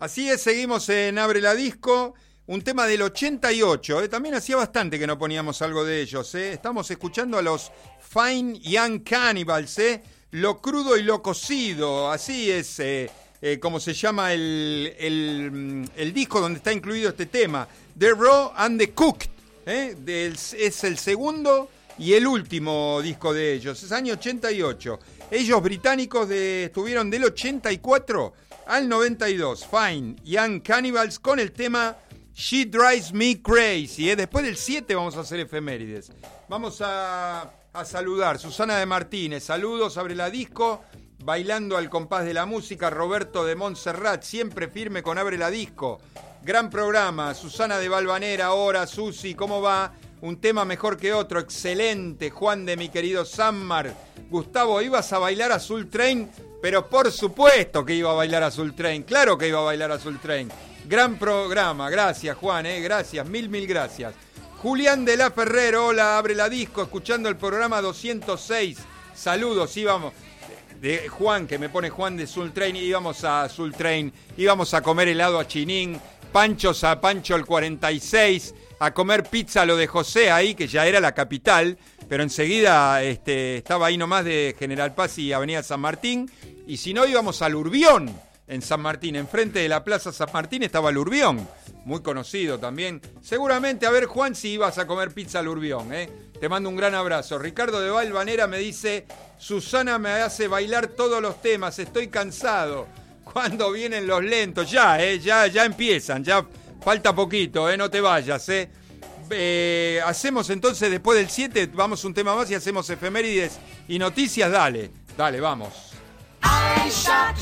Así 0.00 0.30
es, 0.30 0.40
seguimos 0.40 0.88
en 0.88 1.18
Abre 1.18 1.40
la 1.42 1.54
Disco, 1.54 2.14
un 2.46 2.62
tema 2.62 2.86
del 2.86 3.02
88, 3.02 4.02
¿eh? 4.02 4.08
también 4.08 4.34
hacía 4.34 4.56
bastante 4.56 4.98
que 4.98 5.06
no 5.06 5.18
poníamos 5.18 5.60
algo 5.60 5.84
de 5.84 6.00
ellos, 6.00 6.34
¿eh? 6.34 6.52
estamos 6.54 6.90
escuchando 6.90 7.36
a 7.36 7.42
los 7.42 7.70
Fine 8.00 8.58
Young 8.60 9.02
Cannibals, 9.04 9.78
¿eh? 9.78 10.02
lo 10.30 10.58
crudo 10.62 10.96
y 10.96 11.02
lo 11.02 11.20
cocido, 11.20 12.10
así 12.10 12.50
es 12.50 12.80
eh, 12.80 13.10
eh, 13.42 13.58
como 13.60 13.78
se 13.78 13.92
llama 13.92 14.32
el, 14.32 15.50
mm, 15.52 15.84
el 15.96 16.12
disco 16.14 16.40
donde 16.40 16.56
está 16.58 16.72
incluido 16.72 17.10
este 17.10 17.26
tema, 17.26 17.68
The 17.98 18.12
Raw 18.12 18.52
and 18.56 18.80
the 18.80 18.92
Cooked, 18.92 19.28
¿eh? 19.66 19.96
Del- 19.98 20.32
es 20.56 20.84
el 20.84 20.96
segundo 20.96 21.68
y 21.98 22.14
el 22.14 22.26
último 22.26 23.00
disco 23.02 23.34
de 23.34 23.52
ellos, 23.52 23.82
es 23.82 23.92
año 23.92 24.14
88. 24.14 24.98
Ellos 25.30 25.62
británicos 25.62 26.30
estuvieron 26.30 27.10
del 27.10 27.24
84 27.24 28.32
al 28.70 28.88
92, 28.88 29.66
Fine 29.66 30.14
Young 30.22 30.62
Cannibals 30.62 31.18
con 31.18 31.40
el 31.40 31.50
tema 31.50 31.96
She 32.32 32.66
Drives 32.66 33.12
Me 33.12 33.42
Crazy. 33.42 34.10
¿eh? 34.10 34.14
Después 34.14 34.44
del 34.44 34.56
7 34.56 34.94
vamos 34.94 35.16
a 35.16 35.20
hacer 35.20 35.40
efemérides. 35.40 36.12
Vamos 36.48 36.80
a, 36.80 37.50
a 37.72 37.84
saludar. 37.84 38.38
Susana 38.38 38.76
de 38.76 38.86
Martínez, 38.86 39.42
saludos, 39.42 39.98
abre 39.98 40.14
la 40.14 40.30
disco. 40.30 40.82
Bailando 41.24 41.76
al 41.76 41.90
compás 41.90 42.24
de 42.24 42.32
la 42.32 42.46
música, 42.46 42.90
Roberto 42.90 43.44
de 43.44 43.56
Montserrat, 43.56 44.22
siempre 44.22 44.68
firme 44.68 45.02
con 45.02 45.18
Abre 45.18 45.36
la 45.36 45.50
Disco. 45.50 46.00
Gran 46.42 46.70
programa, 46.70 47.34
Susana 47.34 47.76
de 47.76 47.90
Valvanera, 47.90 48.46
ahora, 48.46 48.86
Susi, 48.86 49.34
¿cómo 49.34 49.60
va? 49.60 49.92
Un 50.22 50.38
tema 50.38 50.66
mejor 50.66 50.98
que 50.98 51.14
otro, 51.14 51.40
excelente, 51.40 52.28
Juan 52.28 52.66
de 52.66 52.76
mi 52.76 52.90
querido 52.90 53.24
Sammar. 53.24 53.94
Gustavo, 54.28 54.82
¿ibas 54.82 55.10
a 55.14 55.18
bailar 55.18 55.50
Azul 55.50 55.88
Train? 55.88 56.30
Pero 56.60 56.90
por 56.90 57.10
supuesto 57.10 57.86
que 57.86 57.94
iba 57.94 58.10
a 58.10 58.14
bailar 58.14 58.42
Azul 58.42 58.74
Train, 58.74 59.04
claro 59.04 59.38
que 59.38 59.48
iba 59.48 59.60
a 59.60 59.64
bailar 59.64 59.92
Azul 59.92 60.18
Train. 60.20 60.50
Gran 60.86 61.18
programa, 61.18 61.88
gracias 61.88 62.36
Juan, 62.36 62.66
eh, 62.66 62.82
gracias, 62.82 63.26
mil, 63.26 63.48
mil 63.48 63.66
gracias. 63.66 64.14
Julián 64.58 65.06
de 65.06 65.16
la 65.16 65.30
Ferrer, 65.30 65.76
hola, 65.76 66.18
abre 66.18 66.34
la 66.34 66.50
disco, 66.50 66.82
escuchando 66.82 67.30
el 67.30 67.36
programa 67.36 67.80
206. 67.80 68.76
Saludos, 69.14 69.74
íbamos. 69.78 70.12
De 70.82 71.08
Juan, 71.08 71.46
que 71.46 71.58
me 71.58 71.70
pone 71.70 71.88
Juan 71.88 72.18
de 72.18 72.26
Soul 72.26 72.52
Train, 72.52 72.76
íbamos 72.76 73.24
a 73.24 73.48
Soul 73.48 73.72
Train, 73.72 74.12
íbamos 74.36 74.74
a 74.74 74.82
comer 74.82 75.08
helado 75.08 75.38
a 75.38 75.46
Chinín, 75.46 75.98
Panchos 76.32 76.84
a 76.84 77.00
Pancho 77.00 77.34
el 77.34 77.44
46, 77.44 78.54
a 78.78 78.94
comer 78.94 79.24
pizza 79.24 79.66
lo 79.66 79.76
de 79.76 79.86
José 79.86 80.30
ahí, 80.30 80.54
que 80.54 80.68
ya 80.68 80.86
era 80.86 81.00
la 81.00 81.12
capital, 81.12 81.76
pero 82.08 82.22
enseguida 82.22 83.02
este, 83.02 83.56
estaba 83.56 83.86
ahí 83.86 83.98
nomás 83.98 84.24
de 84.24 84.54
General 84.58 84.94
Paz 84.94 85.18
y 85.18 85.32
Avenida 85.32 85.62
San 85.62 85.80
Martín, 85.80 86.30
y 86.66 86.76
si 86.76 86.94
no 86.94 87.04
íbamos 87.04 87.42
al 87.42 87.56
Urbión, 87.56 88.14
en 88.46 88.62
San 88.62 88.80
Martín, 88.80 89.14
enfrente 89.14 89.60
de 89.60 89.68
la 89.68 89.84
Plaza 89.84 90.12
San 90.12 90.28
Martín 90.32 90.64
estaba 90.64 90.90
el 90.90 90.98
Urbión, 90.98 91.48
muy 91.84 92.02
conocido 92.02 92.58
también. 92.58 93.00
Seguramente, 93.22 93.86
a 93.86 93.90
ver 93.90 94.06
Juan, 94.06 94.34
si 94.34 94.50
ibas 94.50 94.78
a 94.78 94.88
comer 94.88 95.12
pizza 95.12 95.38
al 95.38 95.46
Urbión, 95.46 95.92
¿eh? 95.92 96.10
Te 96.40 96.48
mando 96.48 96.68
un 96.68 96.76
gran 96.76 96.94
abrazo. 96.96 97.38
Ricardo 97.38 97.80
de 97.80 97.90
Valvanera 97.90 98.48
me 98.48 98.58
dice, 98.58 99.06
Susana 99.38 99.98
me 99.98 100.10
hace 100.10 100.48
bailar 100.48 100.88
todos 100.88 101.22
los 101.22 101.40
temas, 101.40 101.78
estoy 101.78 102.08
cansado. 102.08 102.88
¿Cuándo 103.32 103.70
vienen 103.72 104.06
los 104.06 104.22
lentos? 104.22 104.70
Ya, 104.70 105.00
¿eh? 105.00 105.18
Ya, 105.18 105.46
ya 105.46 105.64
empiezan, 105.64 106.24
ya 106.24 106.44
falta 106.82 107.14
poquito, 107.14 107.70
¿eh? 107.70 107.76
No 107.76 107.88
te 107.88 108.00
vayas, 108.00 108.48
¿eh? 108.48 108.68
Eh, 109.30 110.00
hacemos 110.04 110.50
entonces 110.50 110.90
después 110.90 111.16
del 111.18 111.30
7, 111.30 111.70
vamos 111.72 112.04
un 112.04 112.12
tema 112.12 112.34
más 112.34 112.50
y 112.50 112.54
hacemos 112.54 112.90
efemérides 112.90 113.60
y 113.86 113.98
noticias, 113.98 114.50
dale, 114.50 114.90
dale, 115.16 115.40
vamos. 115.40 115.92
I 116.42 116.90
shot 116.90 117.36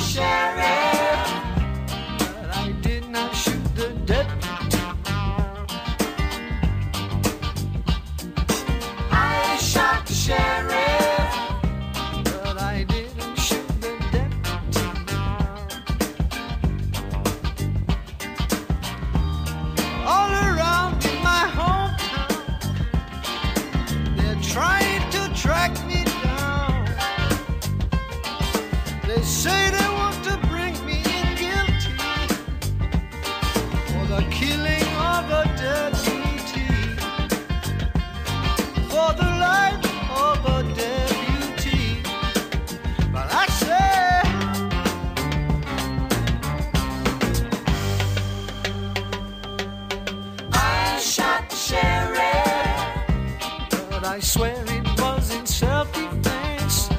I 9.10 9.58
shot 9.60 10.06
the 10.06 10.87
I 54.18 54.20
swear 54.20 54.64
it 54.66 55.00
was 55.00 55.32
in 55.32 55.46
self-defense. 55.46 56.90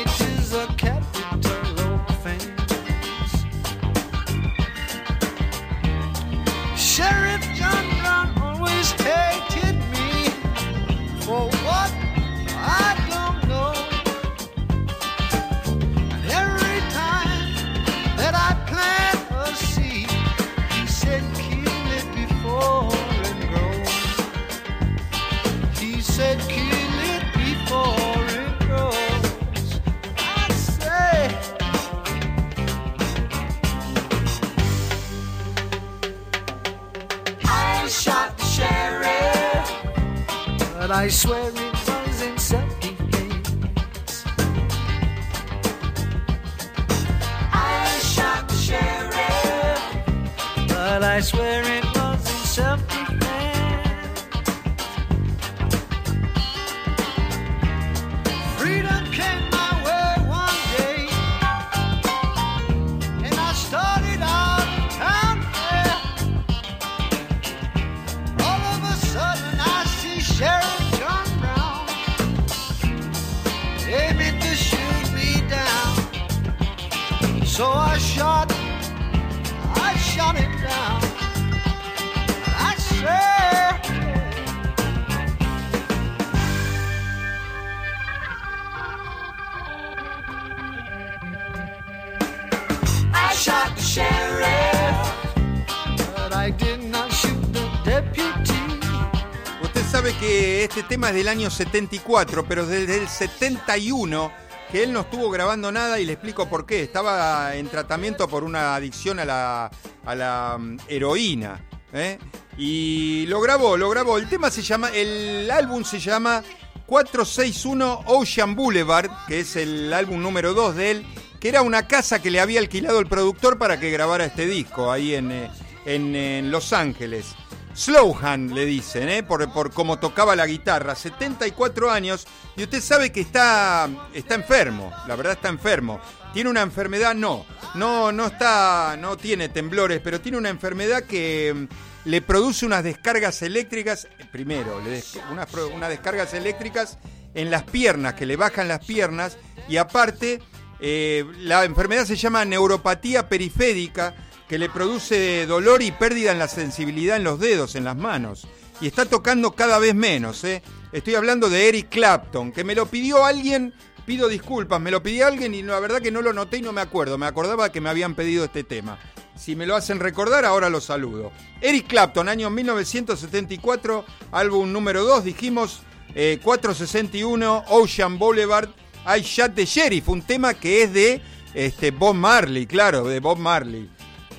este 100.80 100.94
tema 100.94 101.10
es 101.10 101.14
del 101.14 101.28
año 101.28 101.50
74, 101.50 102.46
pero 102.46 102.64
desde 102.64 102.96
el 102.96 103.06
71 103.06 104.32
que 104.72 104.82
él 104.82 104.94
no 104.94 105.00
estuvo 105.00 105.28
grabando 105.28 105.70
nada 105.70 106.00
y 106.00 106.06
le 106.06 106.14
explico 106.14 106.48
por 106.48 106.64
qué. 106.64 106.82
Estaba 106.82 107.54
en 107.54 107.68
tratamiento 107.68 108.26
por 108.28 108.44
una 108.44 108.74
adicción 108.76 109.18
a 109.18 109.26
la, 109.26 109.70
a 110.06 110.14
la 110.14 110.56
mm, 110.58 110.78
heroína. 110.88 111.60
¿eh? 111.92 112.18
Y 112.56 113.26
lo 113.26 113.42
grabó, 113.42 113.76
lo 113.76 113.90
grabó. 113.90 114.16
El 114.16 114.26
tema 114.26 114.50
se 114.50 114.62
llama, 114.62 114.88
el 114.88 115.50
álbum 115.50 115.84
se 115.84 115.98
llama 115.98 116.42
461 116.86 118.04
Ocean 118.06 118.56
Boulevard, 118.56 119.10
que 119.28 119.40
es 119.40 119.56
el 119.56 119.92
álbum 119.92 120.22
número 120.22 120.54
2 120.54 120.76
de 120.76 120.90
él, 120.92 121.06
que 121.40 121.50
era 121.50 121.60
una 121.60 121.88
casa 121.88 122.22
que 122.22 122.30
le 122.30 122.40
había 122.40 122.58
alquilado 122.58 123.00
el 123.00 123.06
productor 123.06 123.58
para 123.58 123.78
que 123.78 123.90
grabara 123.90 124.24
este 124.24 124.46
disco 124.46 124.90
ahí 124.90 125.14
en, 125.14 125.30
eh, 125.30 125.50
en 125.84 126.50
Los 126.50 126.72
Ángeles. 126.72 127.34
Slowhand 127.80 128.52
le 128.52 128.66
dicen, 128.66 129.08
¿eh? 129.08 129.22
por, 129.22 129.72
cómo 129.72 129.98
tocaba 129.98 130.36
la 130.36 130.46
guitarra, 130.46 130.94
74 130.94 131.90
años, 131.90 132.26
y 132.54 132.64
usted 132.64 132.82
sabe 132.82 133.10
que 133.10 133.22
está, 133.22 133.88
enfermo, 134.12 134.92
la 135.08 135.16
verdad 135.16 135.32
está 135.32 135.48
enfermo. 135.48 135.98
Tiene 136.34 136.50
una 136.50 136.60
enfermedad, 136.60 137.14
no, 137.14 137.46
no, 137.74 138.26
está, 138.26 138.98
no 138.98 139.16
tiene 139.16 139.48
temblores, 139.48 140.02
pero 140.04 140.20
tiene 140.20 140.36
una 140.36 140.50
enfermedad 140.50 141.04
que 141.04 141.54
mm, 141.54 142.08
le 142.10 142.20
produce 142.20 142.66
unas 142.66 142.84
descargas 142.84 143.40
eléctricas, 143.40 144.08
primero, 144.30 144.78
le 144.82 145.02
unas 145.32 145.88
descargas 145.88 146.34
eléctricas 146.34 146.98
en 147.32 147.50
las 147.50 147.62
piernas, 147.62 148.12
que 148.12 148.26
le 148.26 148.36
bajan 148.36 148.68
las 148.68 148.84
piernas, 148.84 149.38
y 149.70 149.78
aparte, 149.78 150.42
eh, 150.80 151.24
la 151.38 151.64
enfermedad 151.64 152.04
se 152.04 152.16
llama 152.16 152.44
neuropatía 152.44 153.26
periférica, 153.26 154.14
que 154.50 154.58
le 154.58 154.68
produce 154.68 155.46
dolor 155.46 155.80
y 155.80 155.92
pérdida 155.92 156.32
en 156.32 156.40
la 156.40 156.48
sensibilidad 156.48 157.16
en 157.16 157.22
los 157.22 157.38
dedos, 157.38 157.76
en 157.76 157.84
las 157.84 157.96
manos. 157.96 158.48
Y 158.80 158.88
está 158.88 159.04
tocando 159.04 159.52
cada 159.52 159.78
vez 159.78 159.94
menos. 159.94 160.42
¿eh? 160.42 160.60
Estoy 160.90 161.14
hablando 161.14 161.48
de 161.48 161.68
Eric 161.68 161.88
Clapton, 161.88 162.50
que 162.50 162.64
me 162.64 162.74
lo 162.74 162.86
pidió 162.86 163.24
alguien, 163.24 163.72
pido 164.04 164.26
disculpas, 164.26 164.80
me 164.80 164.90
lo 164.90 165.04
pidió 165.04 165.28
alguien 165.28 165.54
y 165.54 165.62
la 165.62 165.78
verdad 165.78 166.02
que 166.02 166.10
no 166.10 166.20
lo 166.20 166.32
noté 166.32 166.56
y 166.56 166.62
no 166.62 166.72
me 166.72 166.80
acuerdo. 166.80 167.16
Me 167.16 167.26
acordaba 167.26 167.70
que 167.70 167.80
me 167.80 167.90
habían 167.90 168.16
pedido 168.16 168.44
este 168.44 168.64
tema. 168.64 168.98
Si 169.36 169.54
me 169.54 169.66
lo 169.66 169.76
hacen 169.76 170.00
recordar, 170.00 170.44
ahora 170.44 170.68
lo 170.68 170.80
saludo. 170.80 171.30
Eric 171.60 171.86
Clapton, 171.86 172.28
año 172.28 172.50
1974, 172.50 174.04
álbum 174.32 174.72
número 174.72 175.04
2, 175.04 175.22
dijimos 175.26 175.82
eh, 176.16 176.40
461, 176.42 177.66
Ocean 177.68 178.18
Boulevard, 178.18 178.68
I 179.06 179.20
Shot 179.20 179.54
the 179.54 179.64
Sheriff, 179.64 180.08
un 180.08 180.22
tema 180.22 180.54
que 180.54 180.82
es 180.82 180.92
de 180.92 181.22
este, 181.54 181.92
Bob 181.92 182.16
Marley, 182.16 182.66
claro, 182.66 183.04
de 183.04 183.20
Bob 183.20 183.38
Marley. 183.38 183.88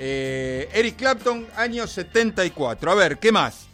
Eh, 0.03 0.67
Eric 0.73 0.95
Clapton, 0.95 1.45
año 1.55 1.85
74. 1.85 2.91
A 2.91 2.95
ver, 2.95 3.19
¿qué 3.19 3.31
más? 3.31 3.67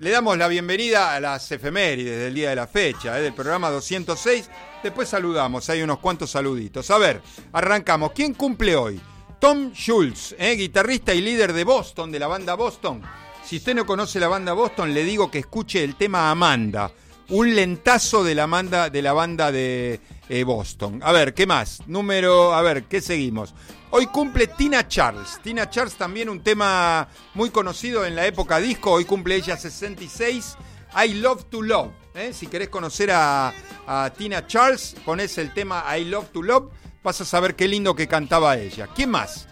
Le 0.00 0.10
damos 0.10 0.36
la 0.36 0.48
bienvenida 0.48 1.14
a 1.14 1.20
las 1.20 1.52
efemérides 1.52 2.18
del 2.18 2.34
día 2.34 2.50
de 2.50 2.56
la 2.56 2.66
fecha, 2.66 3.16
eh, 3.16 3.22
del 3.22 3.32
programa 3.32 3.70
206. 3.70 4.50
Después 4.82 5.08
saludamos, 5.08 5.70
hay 5.70 5.82
unos 5.82 6.00
cuantos 6.00 6.32
saluditos. 6.32 6.90
A 6.90 6.98
ver, 6.98 7.22
arrancamos. 7.52 8.10
¿Quién 8.10 8.34
cumple 8.34 8.74
hoy? 8.74 9.00
Tom 9.38 9.70
Schultz, 9.72 10.34
eh, 10.36 10.56
guitarrista 10.56 11.14
y 11.14 11.20
líder 11.20 11.52
de 11.52 11.62
Boston, 11.62 12.10
de 12.10 12.18
la 12.18 12.26
banda 12.26 12.54
Boston. 12.54 13.00
Si 13.44 13.58
usted 13.58 13.76
no 13.76 13.86
conoce 13.86 14.18
la 14.18 14.26
banda 14.26 14.54
Boston, 14.54 14.92
le 14.92 15.04
digo 15.04 15.30
que 15.30 15.38
escuche 15.38 15.84
el 15.84 15.94
tema 15.94 16.32
Amanda. 16.32 16.90
Un 17.28 17.54
lentazo 17.54 18.24
de 18.24 18.34
la 18.34 18.46
banda 18.46 18.90
de, 18.90 19.00
la 19.00 19.12
banda 19.12 19.52
de 19.52 20.00
Boston. 20.44 20.98
A 21.04 21.12
ver, 21.12 21.34
¿qué 21.34 21.46
más? 21.46 21.86
Número, 21.86 22.52
a 22.52 22.62
ver, 22.62 22.84
¿qué 22.84 23.00
seguimos? 23.00 23.54
Hoy 23.90 24.06
cumple 24.06 24.48
Tina 24.48 24.86
Charles. 24.86 25.40
Tina 25.42 25.70
Charles 25.70 25.94
también 25.94 26.28
un 26.28 26.42
tema 26.42 27.08
muy 27.32 27.48
conocido 27.48 28.04
en 28.04 28.14
la 28.14 28.26
época 28.26 28.58
disco. 28.58 28.92
Hoy 28.92 29.06
cumple 29.06 29.36
ella 29.36 29.56
66. 29.56 30.56
I 31.06 31.14
Love 31.14 31.44
to 31.46 31.62
Love. 31.62 31.92
¿eh? 32.14 32.32
Si 32.34 32.48
querés 32.48 32.68
conocer 32.68 33.10
a, 33.12 33.54
Tina 34.18 34.46
Charles, 34.46 34.94
pones 35.06 35.38
el 35.38 35.54
tema 35.54 35.84
I 35.96 36.04
Love 36.04 36.28
to 36.32 36.42
Love. 36.42 36.70
Vas 37.02 37.22
a 37.22 37.24
saber 37.24 37.54
qué 37.54 37.66
lindo 37.66 37.94
que 37.94 38.06
cantaba 38.06 38.58
ella. 38.58 38.88
¿Quién 38.94 39.10
más? 39.10 39.48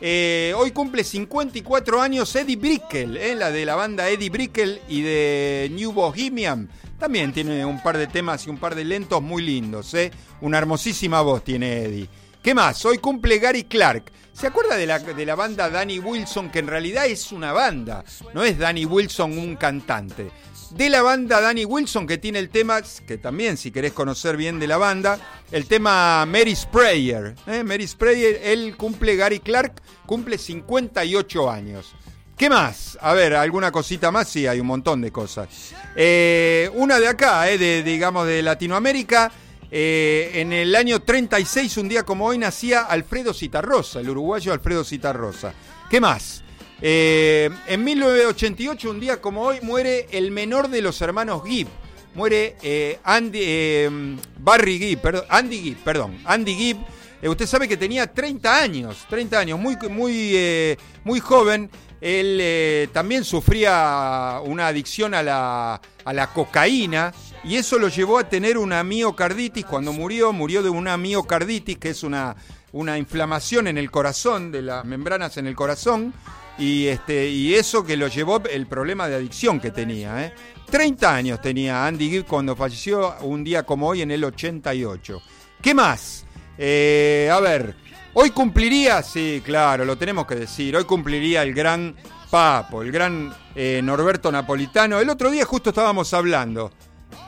Eh, 0.00 0.54
hoy 0.56 0.70
cumple 0.70 1.02
54 1.02 2.00
años 2.00 2.34
Eddie 2.36 2.56
Brickell, 2.56 3.16
¿eh? 3.16 3.34
la 3.34 3.50
de 3.50 3.64
la 3.64 3.74
banda 3.74 4.08
Eddie 4.08 4.30
Brickell 4.30 4.80
y 4.88 5.02
de 5.02 5.68
New 5.72 5.92
Bohemian. 5.92 6.68
También 6.98 7.32
tiene 7.32 7.64
un 7.64 7.82
par 7.82 7.98
de 7.98 8.06
temas 8.06 8.46
y 8.46 8.50
un 8.50 8.58
par 8.58 8.76
de 8.76 8.84
lentos 8.84 9.20
muy 9.20 9.42
lindos. 9.42 9.92
Una 10.40 10.58
hermosísima 10.58 11.20
voz 11.20 11.42
tiene 11.42 11.82
Eddie. 11.82 12.08
¿Qué 12.42 12.54
más? 12.54 12.84
Hoy 12.84 12.98
cumple 12.98 13.38
Gary 13.38 13.62
Clark. 13.62 14.10
¿Se 14.32 14.48
acuerda 14.48 14.76
de 14.76 14.84
la, 14.84 14.98
de 14.98 15.24
la 15.24 15.36
banda 15.36 15.70
Danny 15.70 16.00
Wilson? 16.00 16.50
Que 16.50 16.58
en 16.58 16.66
realidad 16.66 17.06
es 17.06 17.30
una 17.30 17.52
banda. 17.52 18.04
No 18.34 18.42
es 18.42 18.58
Danny 18.58 18.84
Wilson 18.84 19.38
un 19.38 19.54
cantante. 19.54 20.28
De 20.70 20.90
la 20.90 21.02
banda 21.02 21.40
Danny 21.40 21.64
Wilson, 21.64 22.04
que 22.04 22.18
tiene 22.18 22.40
el 22.40 22.48
tema, 22.48 22.80
que 23.06 23.18
también 23.18 23.56
si 23.56 23.70
querés 23.70 23.92
conocer 23.92 24.36
bien 24.36 24.58
de 24.58 24.66
la 24.66 24.76
banda, 24.76 25.20
el 25.52 25.66
tema 25.66 26.26
Mary 26.26 26.56
Sprayer. 26.56 27.36
¿eh? 27.46 27.62
Mary 27.62 27.86
Sprayer, 27.86 28.40
él 28.42 28.76
cumple, 28.76 29.14
Gary 29.14 29.38
Clark, 29.38 29.80
cumple 30.04 30.36
58 30.36 31.48
años. 31.48 31.94
¿Qué 32.36 32.50
más? 32.50 32.98
A 33.00 33.12
ver, 33.14 33.34
¿alguna 33.34 33.70
cosita 33.70 34.10
más? 34.10 34.28
Sí, 34.28 34.48
hay 34.48 34.58
un 34.58 34.66
montón 34.66 35.00
de 35.00 35.12
cosas. 35.12 35.48
Eh, 35.94 36.68
una 36.74 36.98
de 36.98 37.06
acá, 37.06 37.48
eh, 37.48 37.56
de, 37.56 37.84
digamos, 37.84 38.26
de 38.26 38.42
Latinoamérica. 38.42 39.30
Eh, 39.74 40.32
en 40.34 40.52
el 40.52 40.76
año 40.76 41.00
36, 41.00 41.78
un 41.78 41.88
día 41.88 42.02
como 42.02 42.26
hoy, 42.26 42.36
nacía 42.36 42.82
Alfredo 42.82 43.32
Citarrosa, 43.32 44.00
el 44.00 44.10
uruguayo 44.10 44.52
Alfredo 44.52 44.84
Citarrosa. 44.84 45.54
¿Qué 45.88 45.98
más? 45.98 46.44
Eh, 46.82 47.48
en 47.66 47.82
1988, 47.82 48.90
un 48.90 49.00
día 49.00 49.22
como 49.22 49.40
hoy, 49.40 49.60
muere 49.62 50.08
el 50.10 50.30
menor 50.30 50.68
de 50.68 50.82
los 50.82 51.00
hermanos 51.00 51.42
Gibb. 51.46 51.68
Muere 52.14 52.56
eh, 52.62 52.98
Andy, 53.02 54.18
Barry 54.40 54.78
Gibb, 54.78 55.00
perdón, 55.00 55.24
Andy 55.30 55.58
Gibb, 55.62 55.78
perdón, 55.78 56.20
Andy 56.26 56.54
Gibb. 56.54 56.76
Usted 57.22 57.46
sabe 57.46 57.66
que 57.66 57.78
tenía 57.78 58.12
30 58.12 58.62
años, 58.62 59.06
30 59.08 59.38
años, 59.38 59.58
muy, 59.58 59.78
muy, 59.88 60.76
muy 61.02 61.20
joven. 61.20 61.70
Él 61.98 62.90
también 62.92 63.24
sufría 63.24 64.40
una 64.44 64.66
adicción 64.66 65.14
a 65.14 65.22
la, 65.22 65.80
a 66.04 66.12
la 66.12 66.26
cocaína 66.34 67.14
y 67.44 67.56
eso 67.56 67.78
lo 67.78 67.88
llevó 67.88 68.18
a 68.18 68.28
tener 68.28 68.56
una 68.56 68.84
miocarditis. 68.84 69.64
Cuando 69.64 69.92
murió, 69.92 70.32
murió 70.32 70.62
de 70.62 70.70
una 70.70 70.96
miocarditis, 70.96 71.78
que 71.78 71.90
es 71.90 72.02
una, 72.02 72.36
una 72.72 72.98
inflamación 72.98 73.66
en 73.66 73.78
el 73.78 73.90
corazón, 73.90 74.52
de 74.52 74.62
las 74.62 74.84
membranas 74.84 75.36
en 75.36 75.46
el 75.46 75.56
corazón. 75.56 76.14
Y, 76.58 76.86
este, 76.86 77.28
y 77.28 77.54
eso 77.54 77.84
que 77.84 77.96
lo 77.96 78.08
llevó 78.08 78.42
el 78.44 78.66
problema 78.66 79.08
de 79.08 79.16
adicción 79.16 79.58
que 79.58 79.70
tenía. 79.70 80.24
¿eh? 80.24 80.32
30 80.70 81.14
años 81.14 81.40
tenía 81.40 81.86
Andy 81.86 82.10
Gibb 82.10 82.26
cuando 82.26 82.54
falleció 82.54 83.14
un 83.22 83.42
día 83.42 83.64
como 83.64 83.88
hoy 83.88 84.02
en 84.02 84.10
el 84.10 84.22
88. 84.22 85.22
¿Qué 85.60 85.74
más? 85.74 86.24
Eh, 86.58 87.30
a 87.32 87.40
ver, 87.40 87.74
hoy 88.14 88.30
cumpliría, 88.30 89.02
sí, 89.02 89.42
claro, 89.44 89.84
lo 89.84 89.96
tenemos 89.96 90.26
que 90.26 90.34
decir, 90.34 90.76
hoy 90.76 90.84
cumpliría 90.84 91.42
el 91.42 91.54
gran 91.54 91.96
Papo, 92.30 92.80
el 92.80 92.90
gran 92.90 93.34
eh, 93.54 93.80
Norberto 93.84 94.32
Napolitano. 94.32 94.98
El 95.00 95.10
otro 95.10 95.30
día 95.30 95.44
justo 95.44 95.68
estábamos 95.70 96.14
hablando. 96.14 96.70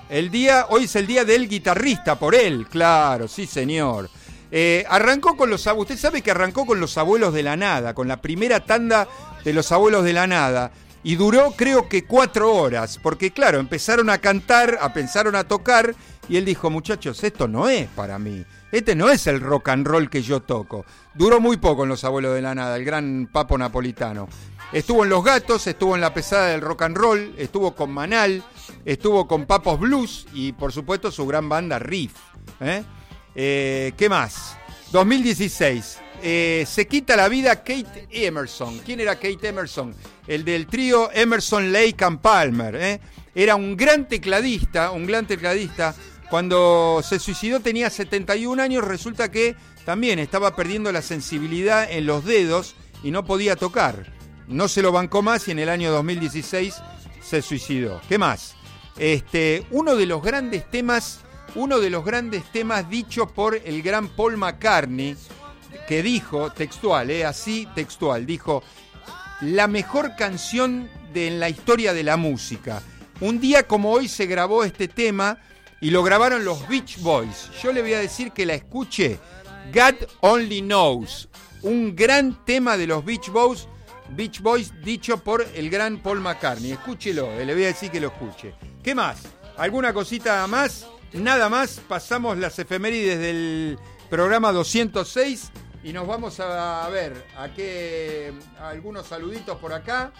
El 0.09 0.31
día, 0.31 0.67
hoy 0.69 0.85
es 0.85 0.97
el 0.97 1.07
día 1.07 1.25
del 1.25 1.49
guitarrista, 1.49 2.19
por 2.19 2.35
él, 2.35 2.67
claro, 2.69 3.27
sí 3.27 3.47
señor. 3.47 4.11
Eh, 4.51 4.85
arrancó 4.89 5.37
con 5.37 5.49
los 5.49 5.67
abuelos, 5.67 5.91
usted 5.91 6.01
sabe 6.01 6.23
que 6.23 6.31
arrancó 6.31 6.67
con 6.67 6.79
los 6.79 6.97
abuelos 6.99 7.33
de 7.33 7.43
la 7.43 7.57
nada, 7.57 7.95
con 7.95 8.07
la 8.07 8.21
primera 8.21 8.61
tanda 8.61 9.09
de 9.45 9.53
los 9.53 9.73
abuelos 9.73 10.05
de 10.05 10.13
la 10.13 10.27
nada. 10.27 10.71
Y 11.03 11.17
duró 11.17 11.53
creo 11.57 11.89
que 11.89 12.05
cuatro 12.05 12.55
horas, 12.55 13.01
porque 13.03 13.31
claro, 13.31 13.59
empezaron 13.59 14.11
a 14.11 14.19
cantar, 14.19 14.79
a 14.81 14.93
pensaron 14.93 15.37
a 15.37 15.45
tocar, 15.45 15.95
y 16.29 16.37
él 16.37 16.45
dijo, 16.45 16.71
muchachos, 16.71 17.25
esto 17.25 17.49
no 17.49 17.69
es 17.69 17.89
para 17.89 18.19
mí, 18.19 18.45
este 18.73 18.95
no 18.95 19.11
es 19.11 19.27
el 19.27 19.41
rock 19.41 19.71
and 19.71 19.87
roll 19.87 20.11
que 20.11 20.23
yo 20.23 20.41
toco. 20.41 20.85
Duró 21.15 21.41
muy 21.41 21.57
poco 21.57 21.85
en 21.85 21.91
Los 21.91 22.05
Abuelos 22.05 22.35
de 22.35 22.43
la 22.43 22.55
Nada, 22.55 22.77
el 22.77 22.85
gran 22.85 23.29
papo 23.31 23.57
napolitano. 23.59 24.29
Estuvo 24.73 25.05
en 25.05 25.11
Los 25.11 25.23
Gatos, 25.25 25.67
estuvo 25.67 25.95
en 25.95 26.01
La 26.01 26.13
Pesada 26.13 26.49
del 26.49 26.61
Rock 26.61 26.83
and 26.83 26.97
Roll, 26.97 27.35
estuvo 27.39 27.75
con 27.75 27.93
Manal, 27.93 28.43
estuvo 28.85 29.29
con 29.29 29.47
Papos 29.47 29.79
Blues 29.79 30.27
y 30.33 30.53
por 30.53 30.73
supuesto 30.73 31.13
su 31.13 31.27
gran 31.27 31.49
banda 31.49 31.79
Riff. 31.79 32.13
¿eh? 32.61 32.83
Eh, 33.35 33.93
qué 33.97 34.09
más? 34.09 34.57
2016. 34.93 35.99
eh, 36.23 36.65
se 36.67 36.87
quita 36.87 37.17
la 37.17 37.29
vida 37.29 37.57
Kate 37.57 38.09
Emerson. 38.11 38.79
¿Quién 38.79 39.01
era 39.01 39.17
Kate 39.17 39.49
Emerson? 39.49 39.95
El 40.27 40.45
del 40.45 40.67
trío 40.67 41.11
Emerson, 41.13 41.71
Lake 41.71 42.03
and 42.03 42.21
Palmer. 42.21 42.75
¿eh? 42.77 43.01
Era 43.35 43.57
un 43.57 43.77
gran 43.77 44.09
tecladista, 44.09 44.91
un 44.91 45.07
gran 45.07 45.27
tecladista. 45.27 45.95
Cuando 46.31 47.03
se 47.07 47.19
suicidó 47.19 47.61
tenía 47.61 47.91
71 47.91 48.63
años, 48.63 48.85
resulta 48.85 49.31
que 49.31 49.55
también 49.85 50.19
estaba 50.19 50.57
perdiendo 50.57 50.91
la 50.93 51.03
sensibilidad 51.03 51.91
en 51.91 52.07
los 52.07 52.25
dedos 52.25 52.75
y 53.03 53.11
no 53.11 53.25
podía 53.25 53.55
tocar. 53.57 54.14
No 54.49 54.69
se 54.69 54.83
lo 54.83 54.93
bancó 54.93 55.23
más 55.23 55.49
y 55.49 55.53
en 55.53 55.59
el 55.59 55.69
año 55.69 55.91
2016 55.93 56.75
se 57.23 57.43
suicidó. 57.43 58.01
¿Qué 58.09 58.19
más? 58.19 58.55
Este, 58.99 59.67
uno 59.71 59.97
de 59.97 60.07
los 60.07 60.23
grandes 60.23 60.71
temas, 60.71 61.21
uno 61.55 61.81
de 61.81 61.91
los 61.91 62.05
grandes 62.05 62.45
temas 62.53 62.89
dichos 62.89 63.31
por 63.33 63.57
el 63.57 63.83
gran 63.83 64.09
Paul 64.09 64.37
McCartney, 64.37 65.17
que 65.89 66.03
dijo, 66.03 66.53
textual, 66.53 67.11
eh, 67.11 67.25
así 67.25 67.67
textual, 67.75 68.27
dijo, 68.27 68.63
la 69.41 69.67
mejor 69.67 70.15
canción 70.17 70.89
de 71.13 71.29
en 71.29 71.41
la 71.41 71.49
historia 71.49 71.93
de 71.93 72.03
la 72.03 72.17
música. 72.17 72.83
Un 73.21 73.41
día 73.41 73.67
como 73.67 73.93
hoy 73.93 74.09
se 74.09 74.27
grabó 74.27 74.65
este 74.65 74.89
tema 74.89 75.39
y 75.81 75.91
lo 75.91 76.03
grabaron 76.03 76.45
los 76.45 76.67
Beach 76.69 76.99
Boys. 77.01 77.51
Yo 77.63 77.73
le 77.73 77.83
voy 77.83 77.95
a 77.95 78.01
decir 78.01 78.33
que 78.33 78.47
la 78.47 78.55
escuche. 78.55 79.19
God 79.73 79.95
Only 80.21 80.61
Knows. 80.61 81.29
Un 81.63 81.95
gran 81.95 82.45
tema 82.45 82.77
de 82.77 82.87
los 82.87 83.05
Beach 83.05 83.29
Boys, 83.31 83.69
Beach 84.11 84.41
Boys 84.41 84.73
dicho 84.83 85.19
por 85.19 85.47
el 85.55 85.71
gran 85.71 85.99
Paul 86.03 86.21
McCartney. 86.21 86.73
Escúchelo, 86.73 87.33
eh, 87.33 87.45
le 87.45 87.55
voy 87.55 87.65
a 87.65 87.69
decir 87.69 87.91
que 87.91 88.01
lo 88.01 88.09
escuche. 88.09 88.55
¿Qué 88.83 88.95
más? 88.95 89.23
¿Alguna 89.57 89.93
cosita 89.93 90.47
más? 90.47 90.87
Nada 91.13 91.49
más. 91.49 91.81
Pasamos 91.89 92.39
las 92.39 92.59
efemérides 92.59 93.19
del 93.19 93.79
programa 94.11 94.53
206 94.53 95.51
y 95.83 95.93
nos 95.93 96.07
vamos 96.07 96.41
a 96.41 96.89
ver 96.89 97.27
a 97.37 97.49
qué 97.53 98.33
algunos 98.61 99.07
saluditos 99.07 99.59
por 99.59 99.73
acá. 99.73 100.13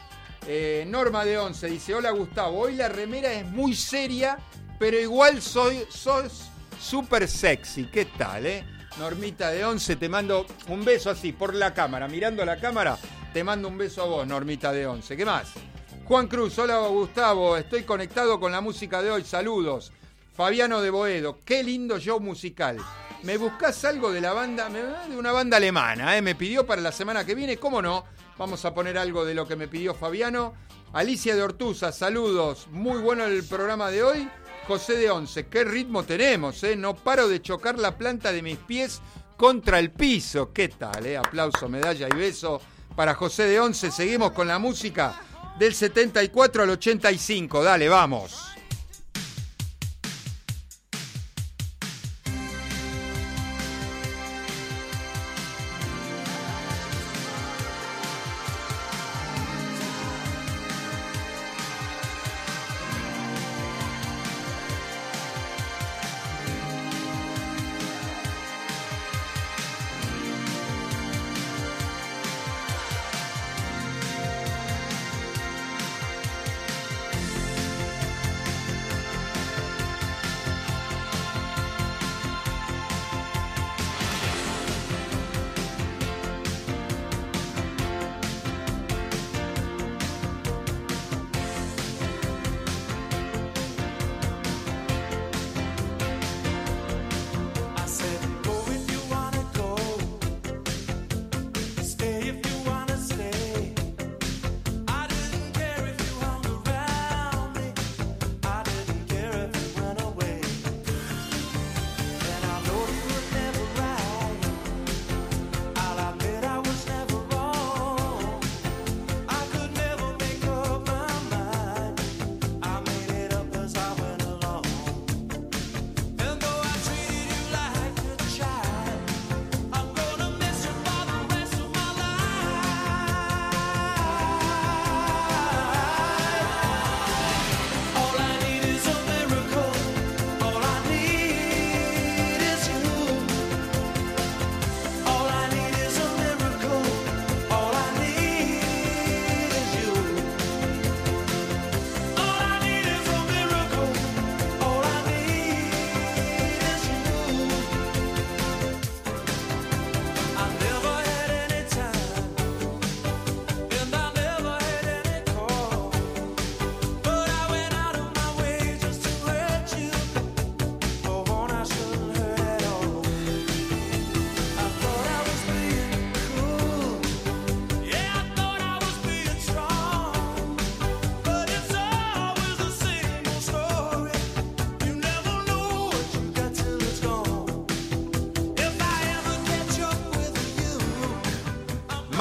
Eh, 0.47 0.85
Norma 0.87 1.25
de 1.25 1.39
Once 1.39 1.67
dice, 1.67 1.95
hola 1.95 2.11
Gustavo, 2.11 2.61
hoy 2.61 2.75
la 2.75 2.89
remera 2.91 3.33
es 3.33 3.47
muy 3.47 3.75
seria, 3.75 4.39
pero 4.79 5.01
igual 5.01 5.41
soy, 5.41 5.85
sos 5.89 6.51
súper 6.79 7.27
sexy. 7.29 7.85
¿Qué 7.85 8.05
tal, 8.05 8.45
eh? 8.45 8.65
Normita 8.99 9.51
de 9.51 9.65
Once, 9.65 9.97
te 9.97 10.09
mando 10.09 10.47
un 10.69 10.85
beso 10.85 11.09
así, 11.09 11.33
por 11.33 11.55
la 11.55 11.73
cámara, 11.73 12.09
mirando 12.09 12.45
la 12.45 12.61
cámara, 12.61 12.99
te 13.35 13.43
mando 13.43 13.67
un 13.67 13.77
beso 13.77 14.01
a 14.01 14.05
vos, 14.05 14.27
Normita 14.29 14.71
de 14.71 14.87
Once. 14.87 15.17
¿Qué 15.17 15.25
más? 15.25 15.55
Juan 16.05 16.29
Cruz, 16.29 16.57
hola 16.61 16.79
Gustavo, 16.87 17.57
estoy 17.57 17.83
conectado 17.83 18.39
con 18.39 18.53
la 18.53 18.61
música 18.61 19.03
de 19.03 19.11
hoy, 19.11 19.25
saludos. 19.25 19.91
Fabiano 20.37 20.81
de 20.81 20.91
Boedo, 20.91 21.41
qué 21.45 21.65
lindo 21.65 21.99
show 21.99 22.21
musical. 22.21 22.77
¿Me 23.25 23.37
buscás 23.37 23.85
algo 23.87 24.13
de 24.13 24.21
la 24.21 24.33
banda? 24.35 24.69
De 24.69 25.17
una 25.17 25.33
banda 25.33 25.57
alemana, 25.57 26.17
¿eh? 26.17 26.23
Me 26.23 26.37
pidió 26.37 26.65
para 26.65 26.81
la 26.81 26.93
semana 26.93 27.27
que 27.27 27.35
viene, 27.35 27.57
¿cómo 27.57 27.83
no? 27.83 28.05
Vamos 28.39 28.65
a 28.65 28.73
poner 28.73 28.97
algo 28.97 29.25
de 29.25 29.35
lo 29.35 29.49
que 29.49 29.57
me 29.57 29.67
pidió 29.67 29.95
Fabiano. 29.95 30.55
Alicia 30.93 31.35
de 31.35 31.43
Ortuza, 31.43 31.91
saludos. 31.91 32.69
Muy 32.71 33.03
bueno 33.03 33.25
el 33.25 33.43
programa 33.43 33.91
de 33.91 34.05
hoy. 34.05 34.29
José 34.69 34.97
de 34.97 35.11
Once, 35.11 35.49
qué 35.49 35.65
ritmo 35.65 36.05
tenemos, 36.05 36.63
¿eh? 36.63 36.77
No 36.77 36.95
paro 36.95 37.27
de 37.27 37.43
chocar 37.43 37.81
la 37.81 37.99
planta 37.99 38.31
de 38.31 38.43
mis 38.43 38.59
pies 38.59 39.03
contra 39.37 39.81
el 39.81 39.91
piso. 39.91 40.53
¿Qué 40.53 40.69
tal, 40.69 41.05
eh? 41.05 41.17
Aplauso, 41.17 41.69
medalla 41.69 42.07
y 42.09 42.17
beso 42.17 42.61
para 42.95 43.15
José 43.15 43.45
de 43.45 43.61
Once. 43.61 43.91
Seguimos 43.91 44.33
con 44.33 44.49
la 44.49 44.59
música 44.59 45.21
del 45.59 45.75
74 45.75 46.63
al 46.63 46.71
85. 46.71 47.63
Dale, 47.63 47.89
vamos. 47.89 48.54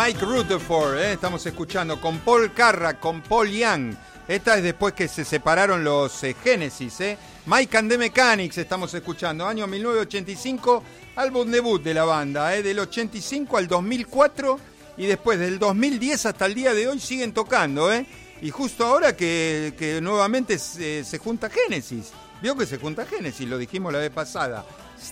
Mike 0.06 0.26
Rutherford, 0.26 0.98
eh, 0.98 1.14
estamos 1.14 1.46
escuchando 1.46 2.02
con 2.02 2.20
Paul 2.20 2.52
Carra, 2.52 3.00
con 3.00 3.22
Paul 3.22 3.50
Young. 3.50 3.96
Esta 4.28 4.58
es 4.58 4.64
después 4.64 4.94
que 4.94 5.08
se 5.08 5.24
separaron 5.24 5.82
los 5.82 6.22
eh, 6.26 6.36
Genesis. 6.44 7.00
Eh. 7.00 7.18
Mike 7.46 7.78
and 7.78 7.90
the 7.90 7.98
Mechanics 7.98 8.58
estamos 8.58 8.94
escuchando. 8.94 9.48
Año 9.48 9.66
1985, 9.66 10.84
álbum 11.16 11.50
debut 11.50 11.82
de 11.82 11.94
la 11.94 12.04
banda. 12.04 12.54
Eh, 12.54 12.62
del 12.62 12.80
85 12.80 13.56
al 13.56 13.70
2004 13.70 14.60
y 14.98 15.06
después 15.06 15.40
del 15.40 15.58
2010 15.58 16.26
hasta 16.26 16.48
el 16.48 16.54
día 16.54 16.74
de 16.74 16.86
hoy 16.86 17.00
siguen 17.00 17.32
tocando. 17.34 17.90
Eh. 17.94 18.06
Y 18.42 18.50
justo 18.50 18.86
ahora 18.86 19.16
que, 19.16 19.74
que 19.80 20.02
nuevamente 20.02 20.60
se, 20.60 21.18
junta 21.18 21.50
Genesis. 21.50 22.12
Vio 22.42 22.58
que 22.58 22.66
se 22.66 22.78
junta 22.78 23.06
Genesis, 23.06 23.48
lo 23.48 23.58
dijimos 23.58 23.94
la 23.94 24.00
vez 24.00 24.12
pasada. 24.12 24.66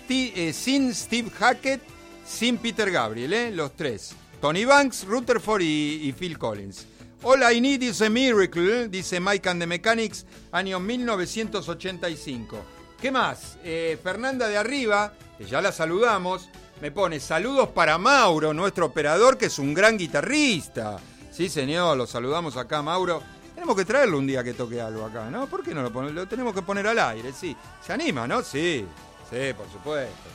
Eh, 0.09 0.51
sin 0.51 0.93
Steve 0.93 1.29
Hackett, 1.29 1.81
sin 2.27 2.57
Peter 2.57 2.91
Gabriel, 2.91 3.31
¿eh? 3.31 3.51
los 3.51 3.73
tres. 3.77 4.15
Tony 4.41 4.65
Banks, 4.65 5.05
Rutherford 5.05 5.61
y, 5.61 6.11
Phil 6.17 6.39
Collins. 6.39 6.87
All 7.21 7.43
I 7.43 7.61
Need 7.61 7.83
is 7.83 8.01
a 8.01 8.09
Miracle, 8.09 8.87
dice 8.87 9.19
Mike 9.19 9.47
and 9.47 9.61
the 9.61 9.67
Mechanics, 9.67 10.25
año 10.51 10.79
1985. 10.79 12.57
¿Qué 12.99 13.11
más? 13.11 13.59
Eh, 13.63 13.99
Fernanda 14.01 14.47
de 14.47 14.57
Arriba, 14.57 15.13
que 15.37 15.45
ya 15.45 15.61
la 15.61 15.71
saludamos, 15.71 16.49
me 16.81 16.89
pone 16.89 17.19
saludos 17.19 17.69
para 17.69 17.99
Mauro, 17.99 18.51
nuestro 18.51 18.87
operador, 18.87 19.37
que 19.37 19.45
es 19.45 19.59
un 19.59 19.75
gran 19.75 19.95
guitarrista. 19.95 20.97
Sí, 21.31 21.47
señor, 21.47 21.95
lo 21.95 22.07
saludamos 22.07 22.57
acá, 22.57 22.81
Mauro. 22.81 23.21
Tenemos 23.53 23.75
que 23.75 23.85
traerlo 23.85 24.17
un 24.17 24.25
día 24.25 24.43
que 24.43 24.55
toque 24.55 24.81
algo 24.81 25.05
acá, 25.05 25.29
¿no? 25.29 25.45
¿Por 25.45 25.61
qué 25.61 25.75
no 25.75 25.83
lo 25.83 25.93
ponemos? 25.93 26.15
Lo 26.15 26.27
tenemos 26.27 26.55
que 26.55 26.63
poner 26.63 26.87
al 26.87 26.97
aire, 26.97 27.31
sí. 27.31 27.55
¿Se 27.85 27.93
anima, 27.93 28.27
no? 28.27 28.41
Sí, 28.41 28.87
sí, 29.29 29.53
por 29.55 29.69
supuesto. 29.71 30.29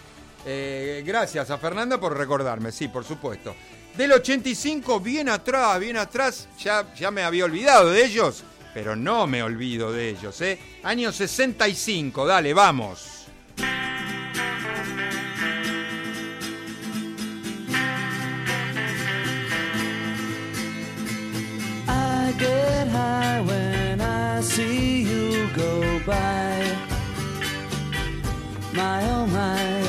Eh, 0.45 1.03
gracias 1.05 1.51
a 1.51 1.59
Fernanda 1.59 1.99
por 1.99 2.17
recordarme, 2.17 2.71
sí, 2.71 2.87
por 2.87 3.05
supuesto. 3.05 3.53
Del 3.97 4.13
85, 4.13 5.01
bien 5.01 5.29
atrás, 5.31 5.81
bien 5.81 5.97
atrás, 5.97 6.49
ya, 6.59 6.93
ya 6.95 7.11
me 7.11 7.23
había 7.23 7.47
olvidado 7.47 7.91
de 7.91 8.05
ellos, 8.05 8.45
pero 8.75 8.95
no 8.95 9.27
me 9.27 9.43
olvido 9.43 9.91
de 9.91 10.11
ellos, 10.11 10.39
¿eh? 10.43 10.59
Año 10.83 11.11
65, 11.13 12.27
dale, 12.27 12.53
vamos. 12.53 13.17
Get 22.39 22.89
high 22.89 23.41
when 23.41 24.01
I 24.03 24.43
see 24.43 25.05
you 25.05 25.49
go 25.55 26.01
by. 26.05 26.77
My 28.75 29.03
oh 29.09 29.27
my, 29.27 29.83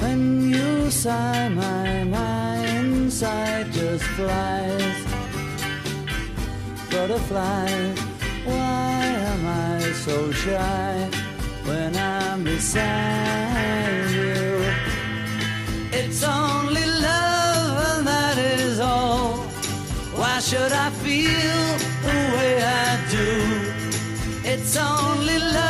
when 0.00 0.48
you 0.48 0.90
sigh 0.90 1.50
my. 1.50 2.39
Inside 3.20 3.70
just 3.70 4.04
flies. 4.16 5.04
Butterfly, 6.90 7.68
why 8.46 9.02
am 9.30 9.46
I 9.46 9.92
so 9.92 10.32
shy 10.32 11.10
when 11.66 11.94
I'm 11.96 12.44
beside 12.44 14.08
you? 14.10 14.64
It's 15.92 16.22
only 16.24 16.86
love, 16.86 17.98
and 17.98 18.06
that 18.06 18.38
is 18.38 18.80
all. 18.80 19.34
Why 20.16 20.40
should 20.40 20.72
I 20.72 20.88
feel 21.04 21.66
the 22.06 22.18
way 22.36 22.62
I 22.62 22.90
do? 23.10 23.30
It's 24.48 24.78
only 24.78 25.38
love, 25.38 25.69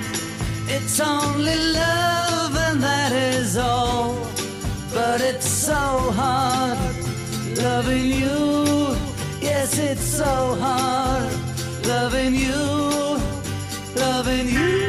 It's 0.73 1.01
only 1.01 1.57
love, 1.73 2.55
and 2.55 2.81
that 2.81 3.11
is 3.11 3.57
all. 3.57 4.15
But 4.93 5.19
it's 5.19 5.45
so 5.45 5.83
hard 6.19 6.77
loving 7.57 8.05
you. 8.05 8.95
Yes, 9.41 9.77
it's 9.77 10.05
so 10.21 10.55
hard 10.63 11.31
loving 11.85 12.33
you, 12.35 13.19
loving 13.95 14.47
you. 14.47 14.80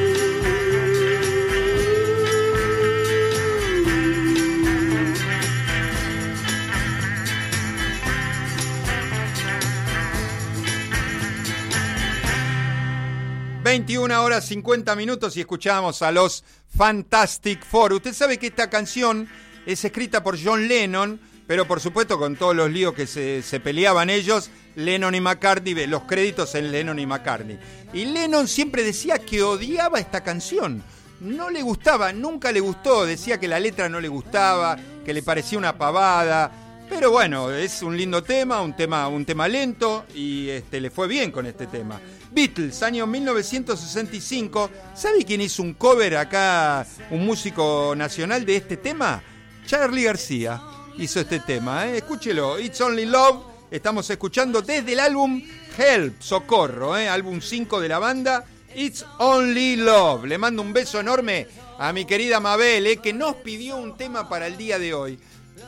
21 13.72 14.22
horas 14.22 14.44
50 14.48 14.94
minutos 14.96 15.34
y 15.34 15.40
escuchamos 15.40 16.02
a 16.02 16.12
los 16.12 16.44
Fantastic 16.76 17.64
Four. 17.64 17.94
Usted 17.94 18.12
sabe 18.12 18.36
que 18.36 18.48
esta 18.48 18.68
canción 18.68 19.26
es 19.64 19.82
escrita 19.82 20.22
por 20.22 20.36
John 20.38 20.68
Lennon, 20.68 21.18
pero 21.46 21.66
por 21.66 21.80
supuesto 21.80 22.18
con 22.18 22.36
todos 22.36 22.54
los 22.54 22.70
líos 22.70 22.92
que 22.92 23.06
se, 23.06 23.40
se 23.40 23.60
peleaban 23.60 24.10
ellos, 24.10 24.50
Lennon 24.76 25.14
y 25.14 25.22
McCartney, 25.22 25.86
los 25.86 26.02
créditos 26.02 26.54
en 26.54 26.70
Lennon 26.70 26.98
y 26.98 27.06
McCartney. 27.06 27.58
Y 27.94 28.04
Lennon 28.04 28.46
siempre 28.46 28.84
decía 28.84 29.18
que 29.20 29.42
odiaba 29.42 30.00
esta 30.00 30.22
canción. 30.22 30.82
No 31.20 31.48
le 31.48 31.62
gustaba, 31.62 32.12
nunca 32.12 32.52
le 32.52 32.60
gustó, 32.60 33.06
decía 33.06 33.40
que 33.40 33.48
la 33.48 33.58
letra 33.58 33.88
no 33.88 34.02
le 34.02 34.08
gustaba, 34.08 34.76
que 35.02 35.14
le 35.14 35.22
parecía 35.22 35.56
una 35.56 35.78
pavada. 35.78 36.52
Pero 36.90 37.10
bueno, 37.10 37.50
es 37.50 37.80
un 37.80 37.96
lindo 37.96 38.22
tema, 38.22 38.60
un 38.60 38.76
tema, 38.76 39.08
un 39.08 39.24
tema 39.24 39.48
lento 39.48 40.04
y 40.14 40.50
este, 40.50 40.78
le 40.78 40.90
fue 40.90 41.08
bien 41.08 41.30
con 41.30 41.46
este 41.46 41.66
tema. 41.68 41.98
Beatles, 42.32 42.82
año 42.82 43.06
1965. 43.06 44.70
¿Sabe 44.94 45.24
quién 45.24 45.40
hizo 45.40 45.62
un 45.62 45.74
cover 45.74 46.16
acá, 46.16 46.86
un 47.10 47.24
músico 47.26 47.94
nacional 47.96 48.44
de 48.46 48.56
este 48.56 48.76
tema? 48.78 49.22
Charlie 49.66 50.04
García 50.04 50.60
hizo 50.98 51.20
este 51.20 51.40
tema. 51.40 51.86
¿eh? 51.88 51.98
Escúchelo, 51.98 52.58
It's 52.58 52.80
Only 52.80 53.06
Love. 53.06 53.44
Estamos 53.70 54.08
escuchando 54.10 54.62
desde 54.62 54.92
el 54.92 55.00
álbum 55.00 55.42
Help, 55.76 56.20
Socorro, 56.20 56.96
¿eh? 56.96 57.08
álbum 57.08 57.40
5 57.40 57.80
de 57.80 57.88
la 57.88 57.98
banda. 57.98 58.44
It's 58.74 59.04
Only 59.18 59.76
Love. 59.76 60.24
Le 60.24 60.38
mando 60.38 60.62
un 60.62 60.72
beso 60.72 61.00
enorme 61.00 61.46
a 61.78 61.92
mi 61.92 62.04
querida 62.04 62.40
Mabel, 62.40 62.86
¿eh? 62.86 62.96
que 62.98 63.12
nos 63.12 63.36
pidió 63.36 63.76
un 63.76 63.96
tema 63.96 64.28
para 64.28 64.46
el 64.46 64.56
día 64.56 64.78
de 64.78 64.94
hoy. 64.94 65.18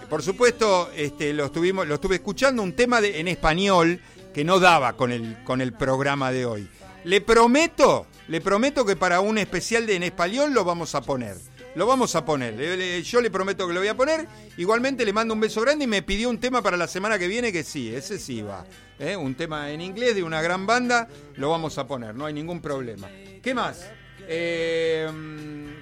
Por 0.08 0.22
supuesto, 0.22 0.90
este, 0.96 1.32
lo, 1.32 1.46
estuvimos, 1.46 1.86
lo 1.86 1.94
estuve 1.94 2.16
escuchando, 2.16 2.62
un 2.62 2.72
tema 2.74 3.00
de- 3.00 3.20
en 3.20 3.28
español 3.28 4.00
que 4.34 4.44
no 4.44 4.58
daba 4.58 4.94
con 4.94 5.12
el, 5.12 5.42
con 5.44 5.60
el 5.60 5.72
programa 5.72 6.32
de 6.32 6.44
hoy. 6.44 6.68
Le 7.04 7.20
prometo, 7.20 8.06
le 8.28 8.40
prometo 8.40 8.84
que 8.84 8.96
para 8.96 9.20
un 9.20 9.38
especial 9.38 9.86
de 9.86 9.94
en 9.94 10.02
español 10.02 10.52
lo 10.52 10.64
vamos 10.64 10.94
a 10.94 11.02
poner. 11.02 11.36
Lo 11.74 11.86
vamos 11.86 12.14
a 12.14 12.24
poner. 12.24 13.02
Yo 13.02 13.20
le 13.20 13.30
prometo 13.30 13.66
que 13.66 13.74
lo 13.74 13.80
voy 13.80 13.88
a 13.88 13.96
poner. 13.96 14.26
Igualmente 14.56 15.04
le 15.04 15.12
mando 15.12 15.34
un 15.34 15.40
beso 15.40 15.60
grande 15.60 15.84
y 15.84 15.88
me 15.88 16.02
pidió 16.02 16.30
un 16.30 16.38
tema 16.38 16.62
para 16.62 16.76
la 16.76 16.86
semana 16.86 17.18
que 17.18 17.28
viene 17.28 17.52
que 17.52 17.64
sí, 17.64 17.94
ese 17.94 18.18
sí 18.18 18.42
va. 18.42 18.64
¿eh? 18.98 19.16
Un 19.16 19.34
tema 19.34 19.70
en 19.70 19.80
inglés 19.80 20.14
de 20.14 20.22
una 20.22 20.40
gran 20.42 20.66
banda, 20.66 21.08
lo 21.36 21.50
vamos 21.50 21.78
a 21.78 21.86
poner, 21.86 22.14
no 22.14 22.26
hay 22.26 22.32
ningún 22.32 22.60
problema. 22.60 23.08
¿Qué 23.42 23.54
más? 23.54 23.86
Eh, 24.26 25.10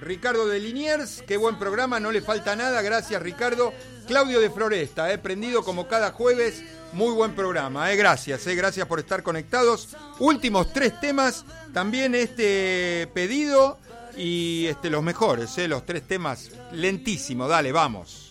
Ricardo 0.01 0.45
de 0.47 0.59
Liniers, 0.59 1.23
qué 1.25 1.37
buen 1.37 1.57
programa, 1.57 1.99
no 1.99 2.11
le 2.11 2.21
falta 2.21 2.55
nada, 2.55 2.81
gracias 2.81 3.21
Ricardo. 3.21 3.73
Claudio 4.07 4.41
de 4.41 4.49
Floresta, 4.49 5.11
eh, 5.13 5.17
prendido 5.17 5.63
como 5.63 5.87
cada 5.87 6.11
jueves, 6.11 6.61
muy 6.91 7.11
buen 7.13 7.33
programa, 7.33 7.91
eh, 7.91 7.95
gracias, 7.95 8.45
eh, 8.47 8.55
gracias 8.55 8.87
por 8.87 8.99
estar 8.99 9.23
conectados. 9.23 9.89
Últimos 10.19 10.71
tres 10.73 10.99
temas, 10.99 11.45
también 11.73 12.13
este 12.15 13.09
pedido 13.13 13.79
y 14.15 14.67
este, 14.67 14.89
los 14.89 15.03
mejores, 15.03 15.57
eh, 15.57 15.67
los 15.67 15.85
tres 15.85 16.03
temas, 16.03 16.51
lentísimo, 16.71 17.47
dale, 17.47 17.71
vamos. 17.71 18.22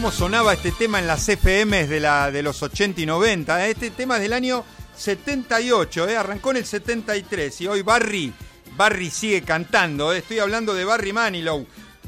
Cómo 0.00 0.12
sonaba 0.12 0.54
este 0.54 0.72
tema 0.72 0.98
en 0.98 1.06
las 1.06 1.26
FMs 1.26 1.90
de, 1.90 2.00
la, 2.00 2.30
de 2.30 2.42
los 2.42 2.62
80 2.62 3.02
y 3.02 3.04
90. 3.04 3.66
¿eh? 3.66 3.72
Este 3.72 3.90
tema 3.90 4.16
es 4.16 4.22
del 4.22 4.32
año 4.32 4.64
78, 4.96 6.08
¿eh? 6.08 6.16
arrancó 6.16 6.52
en 6.52 6.56
el 6.56 6.64
73 6.64 7.60
y 7.60 7.66
hoy 7.66 7.82
Barry, 7.82 8.32
Barry 8.78 9.10
sigue 9.10 9.42
cantando. 9.42 10.10
¿eh? 10.14 10.18
Estoy 10.20 10.38
hablando 10.38 10.72
de 10.72 10.86
Barry 10.86 11.12
Manilow. 11.12 11.66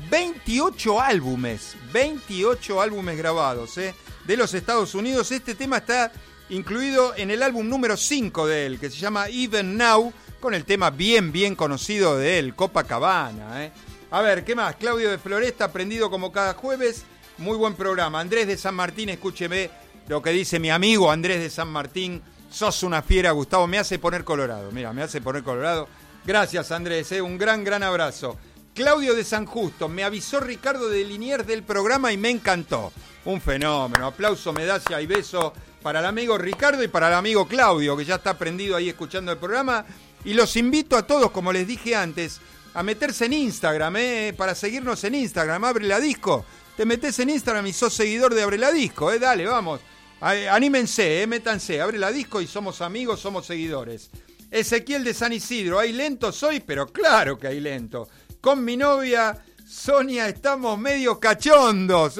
28 0.08 1.02
álbumes, 1.02 1.76
28 1.92 2.80
álbumes 2.80 3.18
grabados 3.18 3.76
¿eh? 3.76 3.94
de 4.24 4.36
los 4.38 4.54
Estados 4.54 4.94
Unidos. 4.94 5.30
Este 5.30 5.54
tema 5.54 5.76
está 5.76 6.12
incluido 6.48 7.14
en 7.14 7.30
el 7.30 7.42
álbum 7.42 7.68
número 7.68 7.98
5 7.98 8.46
de 8.46 8.64
él, 8.64 8.80
que 8.80 8.88
se 8.88 8.96
llama 8.96 9.28
Even 9.28 9.76
Now, 9.76 10.14
con 10.40 10.54
el 10.54 10.64
tema 10.64 10.88
bien, 10.88 11.30
bien 11.30 11.54
conocido 11.54 12.16
de 12.16 12.38
él, 12.38 12.54
Copacabana. 12.54 13.66
¿eh? 13.66 13.72
A 14.10 14.22
ver, 14.22 14.44
¿qué 14.44 14.54
más? 14.54 14.76
Claudio 14.76 15.10
de 15.10 15.18
Floresta, 15.18 15.70
prendido 15.70 16.08
como 16.08 16.32
cada 16.32 16.54
jueves. 16.54 17.04
Muy 17.42 17.56
buen 17.56 17.74
programa. 17.74 18.20
Andrés 18.20 18.46
de 18.46 18.56
San 18.56 18.76
Martín, 18.76 19.08
escúcheme 19.08 19.68
lo 20.06 20.22
que 20.22 20.30
dice 20.30 20.60
mi 20.60 20.70
amigo 20.70 21.10
Andrés 21.10 21.40
de 21.40 21.50
San 21.50 21.66
Martín. 21.66 22.22
Sos 22.48 22.84
una 22.84 23.02
fiera, 23.02 23.32
Gustavo. 23.32 23.66
Me 23.66 23.80
hace 23.80 23.98
poner 23.98 24.22
colorado. 24.22 24.70
Mira, 24.70 24.92
me 24.92 25.02
hace 25.02 25.20
poner 25.20 25.42
colorado. 25.42 25.88
Gracias, 26.24 26.70
Andrés. 26.70 27.10
¿eh? 27.10 27.20
Un 27.20 27.36
gran, 27.36 27.64
gran 27.64 27.82
abrazo. 27.82 28.38
Claudio 28.72 29.16
de 29.16 29.24
San 29.24 29.44
Justo. 29.44 29.88
Me 29.88 30.04
avisó 30.04 30.38
Ricardo 30.38 30.88
de 30.88 31.02
Liniers 31.02 31.44
del 31.44 31.64
programa 31.64 32.12
y 32.12 32.16
me 32.16 32.30
encantó. 32.30 32.92
Un 33.24 33.40
fenómeno. 33.40 34.06
Aplauso, 34.06 34.52
medalla 34.52 35.00
y 35.00 35.06
beso 35.06 35.52
para 35.82 35.98
el 35.98 36.06
amigo 36.06 36.38
Ricardo 36.38 36.84
y 36.84 36.88
para 36.88 37.08
el 37.08 37.14
amigo 37.14 37.48
Claudio, 37.48 37.96
que 37.96 38.04
ya 38.04 38.14
está 38.14 38.38
prendido 38.38 38.76
ahí 38.76 38.88
escuchando 38.88 39.32
el 39.32 39.38
programa. 39.38 39.84
Y 40.24 40.34
los 40.34 40.56
invito 40.56 40.96
a 40.96 41.08
todos, 41.08 41.32
como 41.32 41.52
les 41.52 41.66
dije 41.66 41.96
antes, 41.96 42.40
a 42.72 42.84
meterse 42.84 43.24
en 43.24 43.32
Instagram, 43.32 43.96
¿eh? 43.96 44.34
para 44.38 44.54
seguirnos 44.54 45.02
en 45.02 45.16
Instagram. 45.16 45.64
Abre 45.64 45.86
la 45.86 45.98
disco. 45.98 46.44
Te 46.76 46.86
metes 46.86 47.18
en 47.18 47.30
Instagram 47.30 47.66
y 47.66 47.72
sos 47.72 47.92
seguidor 47.92 48.34
de 48.34 48.42
Abre 48.42 48.58
la 48.58 48.72
Disco, 48.72 49.12
¿eh? 49.12 49.18
Dale, 49.18 49.46
vamos. 49.46 49.80
Anímense, 50.20 51.22
¿eh? 51.22 51.26
métanse. 51.26 51.80
Abre 51.80 51.98
la 51.98 52.12
disco 52.12 52.40
y 52.40 52.46
somos 52.46 52.80
amigos, 52.80 53.20
somos 53.20 53.44
seguidores. 53.44 54.10
Ezequiel 54.50 55.02
de 55.02 55.14
San 55.14 55.32
Isidro, 55.32 55.78
¿hay 55.78 55.92
lento 55.92 56.30
soy? 56.30 56.60
Pero 56.60 56.86
claro 56.86 57.38
que 57.38 57.48
hay 57.48 57.60
lento. 57.60 58.08
Con 58.40 58.64
mi 58.64 58.76
novia 58.76 59.42
Sonia 59.66 60.28
estamos 60.28 60.78
medio 60.78 61.18
cachondos. 61.18 62.18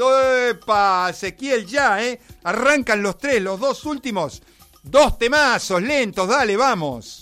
¡Epa! 0.49 1.11
Ezequiel 1.11 1.67
ya, 1.67 2.03
¿eh? 2.03 2.21
Arrancan 2.43 3.03
los 3.03 3.19
tres, 3.19 3.41
los 3.41 3.61
dos 3.61 3.85
últimos. 3.85 4.43
Dos 4.83 5.19
temazos, 5.19 5.81
lentos, 5.81 6.29
dale, 6.29 6.57
vamos. 6.57 7.22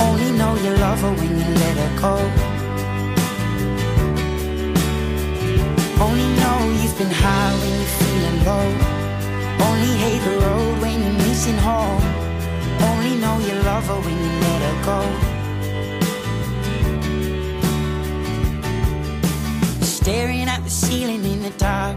Only 0.00 0.30
know 0.32 0.54
you 0.56 0.70
love 0.76 1.00
her 1.00 1.12
when 1.12 1.30
you 1.38 1.48
let 1.62 1.76
her 1.82 1.92
go. 2.00 2.14
Only 6.04 6.28
know 6.40 6.58
you've 6.80 6.96
been 6.98 7.10
high 7.10 7.52
when 7.60 7.72
you're 7.78 7.94
feeling 8.00 8.38
low. 8.48 8.68
Only 9.66 9.92
hate 10.04 10.22
the 10.28 10.34
road 10.46 10.74
when 10.82 10.96
you're 11.02 11.18
missing 11.26 11.58
home. 11.58 12.02
Only 12.90 13.14
know 13.22 13.38
you 13.38 13.54
love 13.62 13.86
her 13.86 14.00
when 14.06 14.16
you 14.24 14.32
let 14.46 14.60
her 14.68 14.76
go. 14.90 15.00
Staring 19.84 20.48
at 20.48 20.62
the 20.64 20.70
ceiling 20.70 21.24
in 21.24 21.42
the 21.42 21.50
dark. 21.58 21.96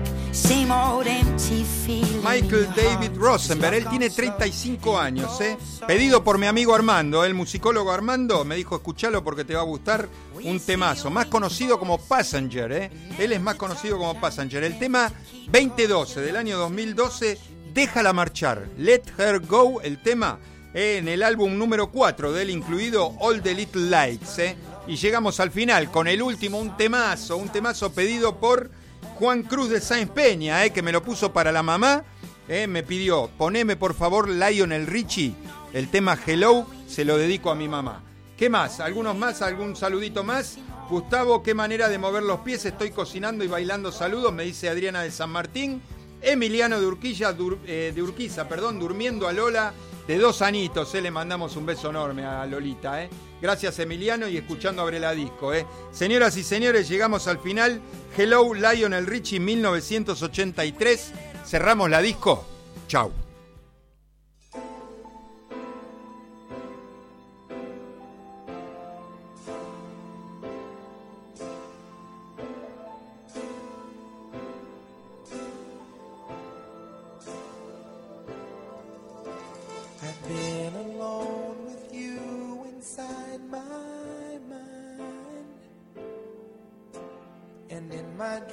Michael 2.22 2.68
David. 2.76 3.12
Rosenberg, 3.16 3.76
él 3.76 3.88
tiene 3.90 4.10
35 4.10 5.00
años, 5.00 5.40
¿eh? 5.40 5.58
Pedido 5.88 6.26
por 6.26 6.38
mi 6.38 6.46
amigo 6.46 6.76
Armando, 6.76 7.24
el 7.24 7.34
musicólogo 7.34 7.90
Armando, 7.90 8.44
me 8.44 8.58
dijo, 8.58 8.76
escuchalo 8.76 9.24
porque 9.24 9.46
te 9.46 9.56
va 9.56 9.62
a 9.62 9.64
gustar 9.64 10.10
un 10.44 10.60
temazo, 10.60 11.10
más 11.10 11.28
conocido 11.28 11.80
como 11.80 11.98
Passenger, 12.00 12.72
¿eh? 12.74 12.92
Él 13.18 13.32
es 13.32 13.40
más 13.40 13.56
conocido 13.56 13.98
como 13.98 14.20
Passenger. 14.20 14.62
El 14.66 14.78
tema 14.78 15.10
2012, 15.48 16.20
del 16.20 16.36
año 16.36 16.58
2012, 16.58 17.40
Déjala 17.74 18.12
marchar, 18.12 18.68
Let 18.78 19.04
Her 19.18 19.40
Go, 19.40 19.80
el 19.82 20.02
tema 20.02 20.40
eh, 20.74 20.98
en 20.98 21.08
el 21.08 21.24
álbum 21.24 21.58
número 21.58 21.92
4 21.92 22.34
de 22.34 22.42
él, 22.42 22.50
incluido 22.50 23.16
All 23.20 23.42
the 23.42 23.54
Little 23.54 23.90
Lights, 23.90 24.40
¿eh? 24.40 24.58
Y 24.86 24.98
llegamos 24.98 25.40
al 25.40 25.52
final 25.52 25.92
con 25.92 26.10
el 26.10 26.22
último, 26.22 26.60
un 26.60 26.76
temazo, 26.76 27.38
un 27.38 27.48
temazo 27.48 27.94
pedido 27.94 28.38
por 28.38 28.70
Juan 29.16 29.44
Cruz 29.44 29.70
de 29.70 29.80
Sáenz 29.80 30.12
Peña, 30.12 30.66
eh, 30.66 30.72
que 30.72 30.82
me 30.82 30.92
lo 30.92 31.02
puso 31.02 31.32
para 31.32 31.54
la 31.54 31.64
mamá. 31.64 32.04
eh, 32.50 32.68
me 32.68 32.84
pidió, 32.84 33.30
poneme 33.38 33.76
por 33.76 33.96
favor 33.96 34.30
Lionel 34.30 34.86
Richie, 34.86 35.34
el 35.74 35.90
tema 35.90 36.18
Hello, 36.28 36.68
se 36.86 37.06
lo 37.06 37.18
dedico 37.18 37.50
a 37.50 37.56
mi 37.56 37.68
mamá. 37.68 38.04
¿Qué 38.38 38.50
más? 38.50 38.82
¿Algunos 38.82 39.16
más? 39.16 39.42
¿Algún 39.42 39.76
saludito 39.76 40.24
más? 40.24 40.58
Gustavo, 40.90 41.42
qué 41.42 41.54
manera 41.54 41.88
de 41.88 41.98
mover 41.98 42.24
los 42.24 42.42
pies, 42.42 42.66
estoy 42.66 42.92
cocinando 42.92 43.44
y 43.44 43.48
bailando 43.48 43.92
saludos, 43.92 44.34
me 44.34 44.44
dice 44.44 44.70
Adriana 44.70 45.02
de 45.02 45.12
San 45.12 45.30
Martín. 45.30 45.82
Emiliano 46.22 46.80
de 46.80 46.86
Urquilla, 46.86 47.36
eh, 47.66 47.94
de 47.96 48.04
Urquiza, 48.04 48.48
perdón, 48.48 48.80
durmiendo 48.80 49.28
a 49.28 49.34
Lola 49.34 49.74
de 50.08 50.18
dos 50.18 50.42
anitos, 50.42 50.94
eh, 50.94 51.02
le 51.02 51.10
mandamos 51.10 51.56
un 51.56 51.66
beso 51.66 51.90
enorme 51.90 52.26
a 52.26 52.46
Lolita, 52.46 53.02
eh. 53.04 53.10
Gracias 53.42 53.80
Emiliano 53.80 54.28
y 54.28 54.38
escuchando 54.38 54.82
Abre 54.82 55.00
la 55.00 55.12
Disco, 55.14 55.54
eh. 55.54 55.66
Señoras 55.92 56.38
y 56.38 56.44
señores, 56.44 56.88
llegamos 56.88 57.28
al 57.28 57.40
final. 57.40 57.82
Hello 58.18 58.54
Lionel 58.54 59.06
Richie 59.06 59.40
1983. 59.40 61.12
Cerramos 61.46 61.90
la 61.90 62.02
disco. 62.02 62.46
Chau. 62.88 63.25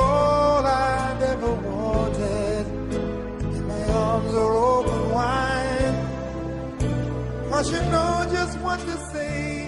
All 0.00 0.66
I've 0.66 1.22
ever 1.22 1.52
wanted. 1.52 2.66
My 3.68 3.84
arms 3.92 4.34
are 4.34 4.56
open 4.56 5.10
wide. 5.10 5.96
I 7.52 7.62
should 7.62 7.86
know 7.90 8.26
just 8.32 8.58
what 8.60 8.80
to 8.80 8.96
say. 9.12 9.61